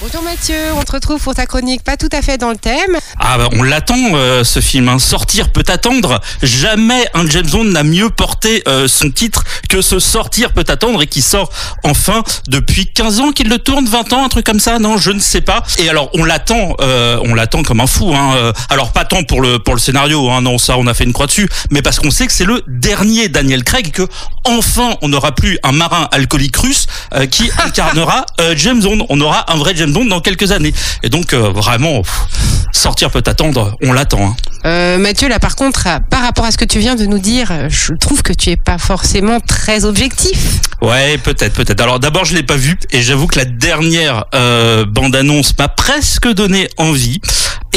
[0.05, 2.99] Bonjour Mathieu, on te retrouve pour ta chronique pas tout à fait dans le thème.
[3.19, 4.99] Ah bah on l'attend euh, ce film, hein.
[4.99, 6.21] sortir peut attendre.
[6.43, 11.01] Jamais un James Bond n'a mieux porté euh, son titre que ce sortir peut attendre
[11.01, 11.49] et qui sort
[11.83, 15.09] enfin depuis 15 ans qu'il le tourne, 20 ans, un truc comme ça, non je
[15.09, 15.63] ne sais pas.
[15.79, 18.13] Et alors on l'attend, euh, on l'attend comme un fou.
[18.13, 18.35] Hein.
[18.35, 20.41] Euh, Alors pas tant pour le pour le scénario, hein.
[20.41, 22.63] non ça on a fait une croix dessus, mais parce qu'on sait que c'est le
[22.67, 24.07] dernier Daniel Craig que
[24.43, 29.05] enfin on n'aura plus un marin alcoolique russe euh, qui incarnera euh, James Bond.
[29.09, 30.73] On aura un vrai James Bond dans quelques années.
[31.03, 32.27] Et donc euh, vraiment pff,
[32.73, 34.27] sortir peut attendre, on l'attend.
[34.27, 34.35] hein.
[34.65, 37.19] Euh, Mathieu, là par contre, euh, par rapport à ce que tu viens de nous
[37.19, 40.37] dire, je trouve que tu es pas forcément très objectif.
[40.81, 41.79] Ouais, peut-être, peut-être.
[41.79, 46.27] Alors d'abord, je l'ai pas vu et j'avoue que la dernière euh, bande-annonce m'a presque
[46.27, 47.21] donné envie.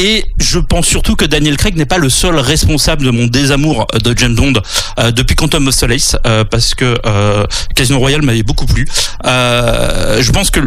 [0.01, 3.85] Et je pense surtout que Daniel Craig n'est pas le seul responsable de mon désamour
[4.05, 4.53] de James Bond
[5.01, 7.45] euh, depuis Quantum of Solace, euh, parce que euh,
[7.75, 8.87] Casino Royale m'avait beaucoup plu.
[9.27, 10.61] Euh, je pense que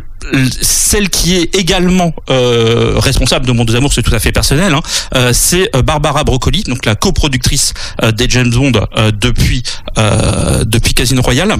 [0.61, 4.81] celle qui est également euh, responsable de mon désamour, c'est tout à fait personnel, hein,
[5.15, 7.73] euh, c'est Barbara Broccoli, donc la coproductrice
[8.13, 8.73] des James Bond
[9.13, 9.63] depuis
[10.65, 11.55] depuis Casino Royale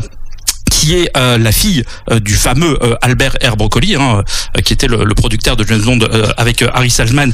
[0.72, 3.58] qui est euh, la fille euh, du fameux euh, Albert R.
[3.58, 4.24] Broccoli, hein,
[4.58, 7.32] euh, qui était le, le producteur de James Bond euh, avec euh, Harry Salzman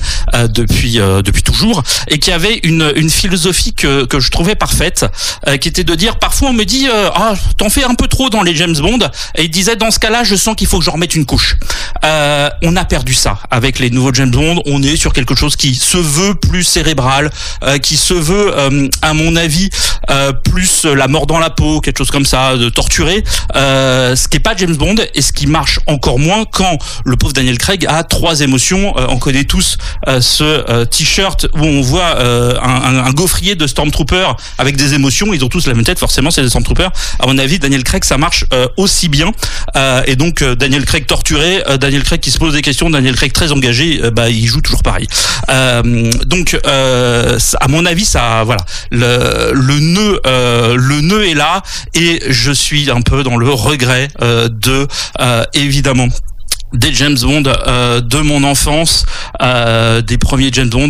[0.49, 5.05] depuis depuis toujours, et qui avait une, une philosophie que, que je trouvais parfaite,
[5.61, 8.41] qui était de dire parfois on me dit ah t'en fais un peu trop dans
[8.41, 8.99] les James Bond,
[9.35, 11.55] et il disait dans ce cas-là je sens qu'il faut que j'en remette une couche.
[12.03, 15.75] On a perdu ça avec les nouveaux James Bond, on est sur quelque chose qui
[15.75, 17.29] se veut plus cérébral,
[17.81, 18.53] qui se veut
[19.01, 19.69] à mon avis
[20.43, 23.23] plus la mort dans la peau, quelque chose comme ça, de torturé,
[23.55, 27.15] euh, ce qui est pas James Bond et ce qui marche encore moins quand le
[27.15, 28.95] pauvre Daniel Craig a trois émotions.
[28.97, 34.27] Euh, on connaît tous euh, ce t-shirt où on voit un, un- gaufrier de Stormtrooper
[34.57, 35.33] avec des émotions.
[35.33, 36.91] Ils ont tous la même tête, forcément, c'est des Stormtroopers.
[37.19, 38.45] À mon avis, Daniel Craig, ça marche
[38.77, 39.31] aussi bien.
[40.05, 43.51] Et donc, Daniel Craig torturé, Daniel Craig qui se pose des questions, Daniel Craig très
[43.51, 45.07] engagé, bah, il joue toujours pareil.
[46.25, 48.61] Donc, à mon avis, ça, voilà,
[48.91, 51.61] le, le nœud, le nœud est là,
[51.93, 54.87] et je suis un peu dans le regret euh, de,
[55.19, 56.07] euh, évidemment
[56.73, 59.05] des James Bond euh, de mon enfance,
[59.39, 60.89] des premiers James Bond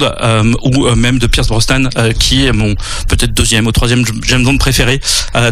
[0.63, 1.87] ou même de Pierce Brosnan
[2.19, 2.73] qui est mon
[3.07, 4.99] peut-être deuxième ou troisième James Bond préféré.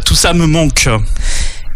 [0.04, 0.90] Tout ça me manque.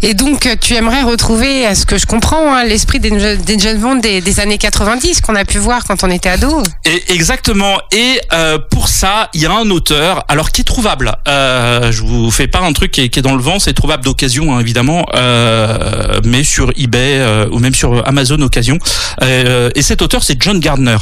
[0.02, 3.60] Et donc, euh, tu aimerais retrouver, à ce que je comprends, hein, l'esprit des, des
[3.60, 6.64] James Bond des, années 90 qu'on a pu voir quand on était ado.
[6.86, 7.80] Et exactement.
[7.91, 11.16] Et euh, pour ça, il y a un auteur, alors qui est trouvable.
[11.28, 14.56] Euh, je vous fais pas un truc qui est, dans le vent, c'est trouvable d'occasion
[14.56, 18.80] hein, évidemment, euh, mais sur eBay euh, ou même sur Amazon occasion.
[19.22, 20.97] Euh, et cet auteur, c'est John Gardner,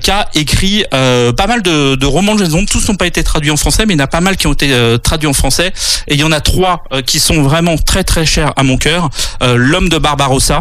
[0.00, 2.66] qui a écrit pas mal de, de romans de James Bond.
[2.66, 4.46] Tous n'ont pas été traduits en français, mais il y en a pas mal qui
[4.46, 5.72] ont été traduits en français.
[6.08, 9.08] Et il y en a trois qui sont vraiment très très chers à mon cœur.
[9.42, 10.60] Euh, L'homme de Barbarossa.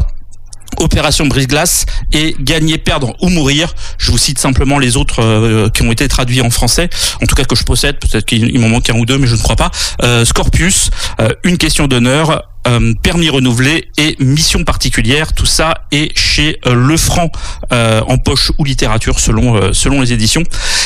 [0.78, 3.74] Opération brise-glace et Gagner, perdre ou mourir.
[3.97, 6.89] Je vous cite simplement les autres euh, qui ont été traduits en français,
[7.22, 7.97] en tout cas que je possède.
[7.97, 9.72] Peut-être qu'il il m'en manque un ou deux, mais je ne crois pas.
[10.03, 10.89] Euh, Scorpius,
[11.22, 15.32] euh, Une question d'honneur, euh, Permis renouvelé et Mission particulière.
[15.34, 17.32] Tout ça est chez euh, Le Franc
[17.72, 20.43] euh, en poche ou littérature selon euh, selon les éditions.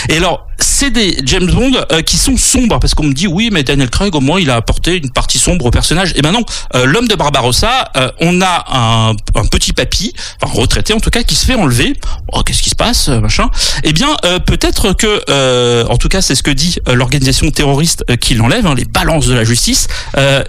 [0.09, 3.49] Et alors c'est des James Bond euh, qui sont sombres parce qu'on me dit oui
[3.51, 6.13] mais Daniel Craig au moins il a apporté une partie sombre au personnage.
[6.15, 6.43] Et ben non,
[6.75, 11.09] euh, l'homme de Barbarossa, euh, on a un, un petit papy, enfin retraité en tout
[11.09, 11.93] cas, qui se fait enlever.
[12.33, 13.49] Oh, qu'est-ce qui se passe, euh, machin
[13.83, 18.03] Eh bien euh, peut-être que, euh, en tout cas c'est ce que dit l'organisation terroriste
[18.17, 19.87] qui l'enlève, hein, les balances de la justice.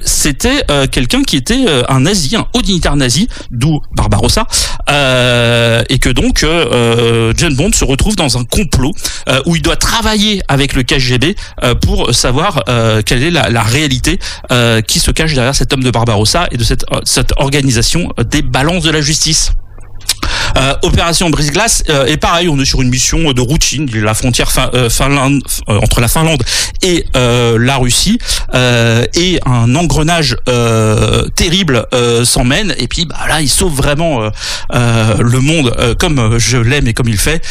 [0.05, 4.47] C'était quelqu'un qui était un nazi, un haut dignitaire nazi, d'où Barbarossa,
[4.89, 8.93] et que donc James Bond se retrouve dans un complot
[9.47, 10.00] où il doit travailler
[10.49, 14.19] avec le KGB euh, pour savoir euh, quelle est la, réalité
[14.51, 16.85] euh, qui se cache derrière cet homme de Barbarossa et de cette,
[17.37, 19.53] organisation des balances de la justice.
[20.57, 24.51] Euh, opération brise-glace euh, et pareil on est sur une mission de routine la frontière
[24.51, 26.43] fin- euh, Finlande, euh, entre la Finlande
[26.83, 28.19] et euh, la Russie
[28.55, 30.37] euh, et un engrenage
[31.37, 34.21] terrible euh, s'en mène et puis bah, là il sauve vraiment
[34.73, 37.43] le monde comme je l'aime et comme il fait.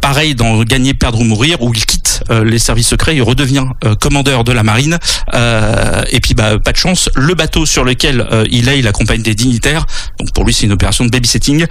[0.00, 3.64] Pareil dans Gagner, perdre ou mourir où il quitte les services secrets il redevient
[4.00, 4.98] commandeur de la marine
[5.34, 7.08] et puis bah pas de chance.
[7.14, 9.86] Le bateau sur lequel il est il accompagne des dignitaires.
[10.18, 11.66] Donc pour lui c'est une opération de babysitting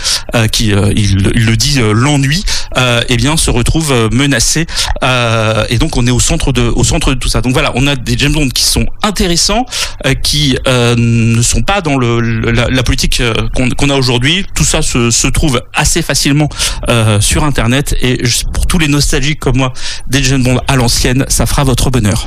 [0.51, 2.43] qui euh, il, le dit euh, l'ennui
[2.78, 4.65] euh, eh bien se retrouve euh, menacé
[5.69, 7.41] et donc on est au centre de au centre de tout ça.
[7.41, 9.65] Donc voilà on a des James Bond qui sont intéressants
[10.24, 13.22] qui ne sont pas dans la, politique
[13.53, 14.45] qu'on a aujourd'hui.
[14.55, 16.49] Tout ça se, trouve assez facilement
[17.19, 17.95] sur internet.
[18.01, 18.22] Et
[18.53, 19.74] pour tous les nostalgiques comme moi
[20.07, 22.26] des James Bond à l'ancienne ça fera votre bonheur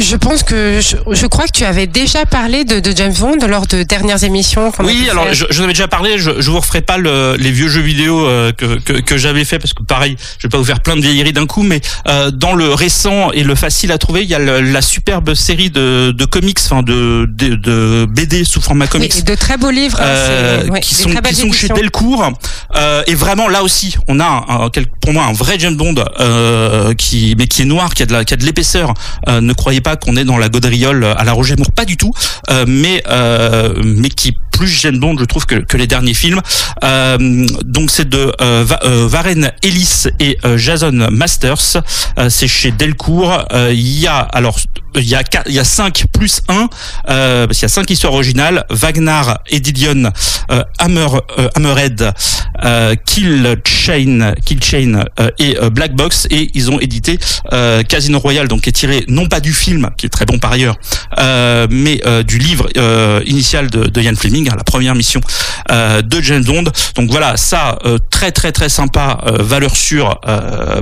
[0.00, 3.38] je pense que je, je crois que tu avais déjà parlé de, de James Bond
[3.48, 4.72] lors de dernières émissions.
[4.80, 7.50] Oui, alors je, je vous avais déjà parlé, je, je vous referai pas le- les
[7.50, 10.58] vieux jeux vidéo euh, que, que, que j'avais fait parce que pareil, je vais pas
[10.58, 13.92] vous faire plein de vieilleries d'un coup, mais euh, dans le récent et le facile
[13.92, 17.54] à trouver, il y a le- la superbe série de, de comics, enfin de, de,
[17.54, 19.16] de BD sous format Oui, comics.
[19.18, 19.98] et de très beaux livres.
[20.00, 21.68] Euh, ouais, qui sont qui sont chez.
[21.68, 22.32] Delcourt
[22.74, 27.34] euh, et vraiment là aussi on a pour moi un vrai James Bond euh, qui
[27.38, 28.94] mais qui est noir qui a de la qui a de l'épaisseur.
[29.28, 31.72] Euh, ne croyez pas qu'on est dans la gaudriole à la Roger Moore.
[31.72, 32.12] Pas du tout.
[32.66, 33.02] Mais
[33.84, 36.40] mais qui plus James Bond je trouve que, que les derniers films.
[36.84, 41.82] Euh, donc c'est de euh, Va- euh, Ellis et Jason Masters.
[42.28, 43.46] C'est chez Delcourt.
[43.70, 44.58] Il y a alors
[44.96, 46.68] il y a il y a 5 plus 1
[47.10, 48.64] euh, parce qu'il y a 5 histoires originales.
[48.70, 50.10] Wagner, Edilion,
[50.50, 51.06] euh, Hammer
[51.38, 52.12] euh, Hammerhead,
[53.04, 55.04] Kill Chain, Kill Chain
[55.38, 56.26] et Black Box.
[56.30, 57.18] Et ils ont édité
[57.88, 60.52] Casino Royale donc qui est tiré non pas du film qui est très bon par
[60.52, 60.76] ailleurs
[61.70, 62.66] mais du livre
[63.26, 65.20] initial de, de Ian Fleming, hein, la première mission
[65.70, 66.64] euh, de James Bond.
[66.96, 70.20] Donc voilà, ça euh, très très très sympa, euh, valeur sûre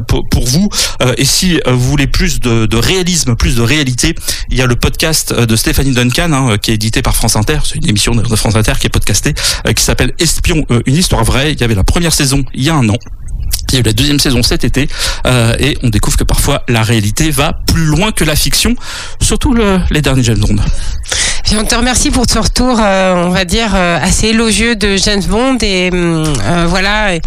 [0.08, 0.68] pour, vous.
[1.16, 4.14] Et si vous voulez plus de, réalisme, plus de réalité,
[4.50, 7.58] il y a le podcast de Stéphanie Duncan hein, qui est édité par France Inter.
[7.64, 9.34] C'est une émission de France Inter qui est podcastée,
[9.74, 11.52] qui s'appelle Espion, une histoire vraie.
[11.52, 12.96] Il y avait la première saison il y a un an.
[13.70, 14.88] Il y a eu la deuxième saison cet été
[15.58, 18.74] et on découvre que parfois la réalité va plus loin que la fiction,
[19.20, 20.56] surtout le- les derniers James Bond.
[21.44, 24.96] Puis on te remercie pour ce retour, euh, on va dire, euh, assez élogieux de
[24.96, 27.14] James Bond et euh, voilà.
[27.14, 27.20] Et,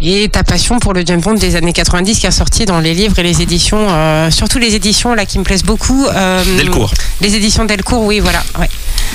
[0.00, 2.94] et ta passion pour le James Bond des années 90 qui a sorti dans les
[2.94, 6.06] livres et les éditions, euh, surtout les éditions là qui me plaisent beaucoup.
[6.06, 6.92] euh, Delcourt.
[7.20, 8.42] Les éditions Delcourt, oui, voilà.
[8.58, 8.68] Ouais.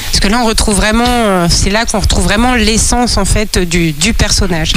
[0.07, 3.57] Parce que là, on retrouve vraiment, euh, c'est là qu'on retrouve vraiment l'essence en fait
[3.59, 4.73] du, du personnage.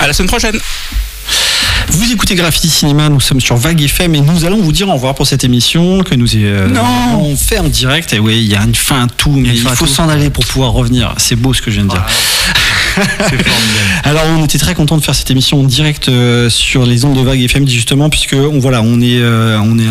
[0.00, 0.58] À la semaine prochaine.
[1.92, 4.94] Vous écoutez Graffiti Cinéma, nous sommes sur Vague FM et nous allons vous dire au
[4.94, 6.82] revoir pour cette émission que nous euh, Non.
[7.20, 8.12] on fait en direct.
[8.12, 10.44] Et oui, il y a une fin à tout, mais il faut s'en aller pour
[10.46, 11.14] pouvoir revenir.
[11.18, 12.06] C'est beau ce que je viens de dire.
[14.04, 17.16] Alors on était très content de faire cette émission en direct euh, sur les ondes
[17.16, 19.88] de Vague FM justement puisque on voilà on est euh, on est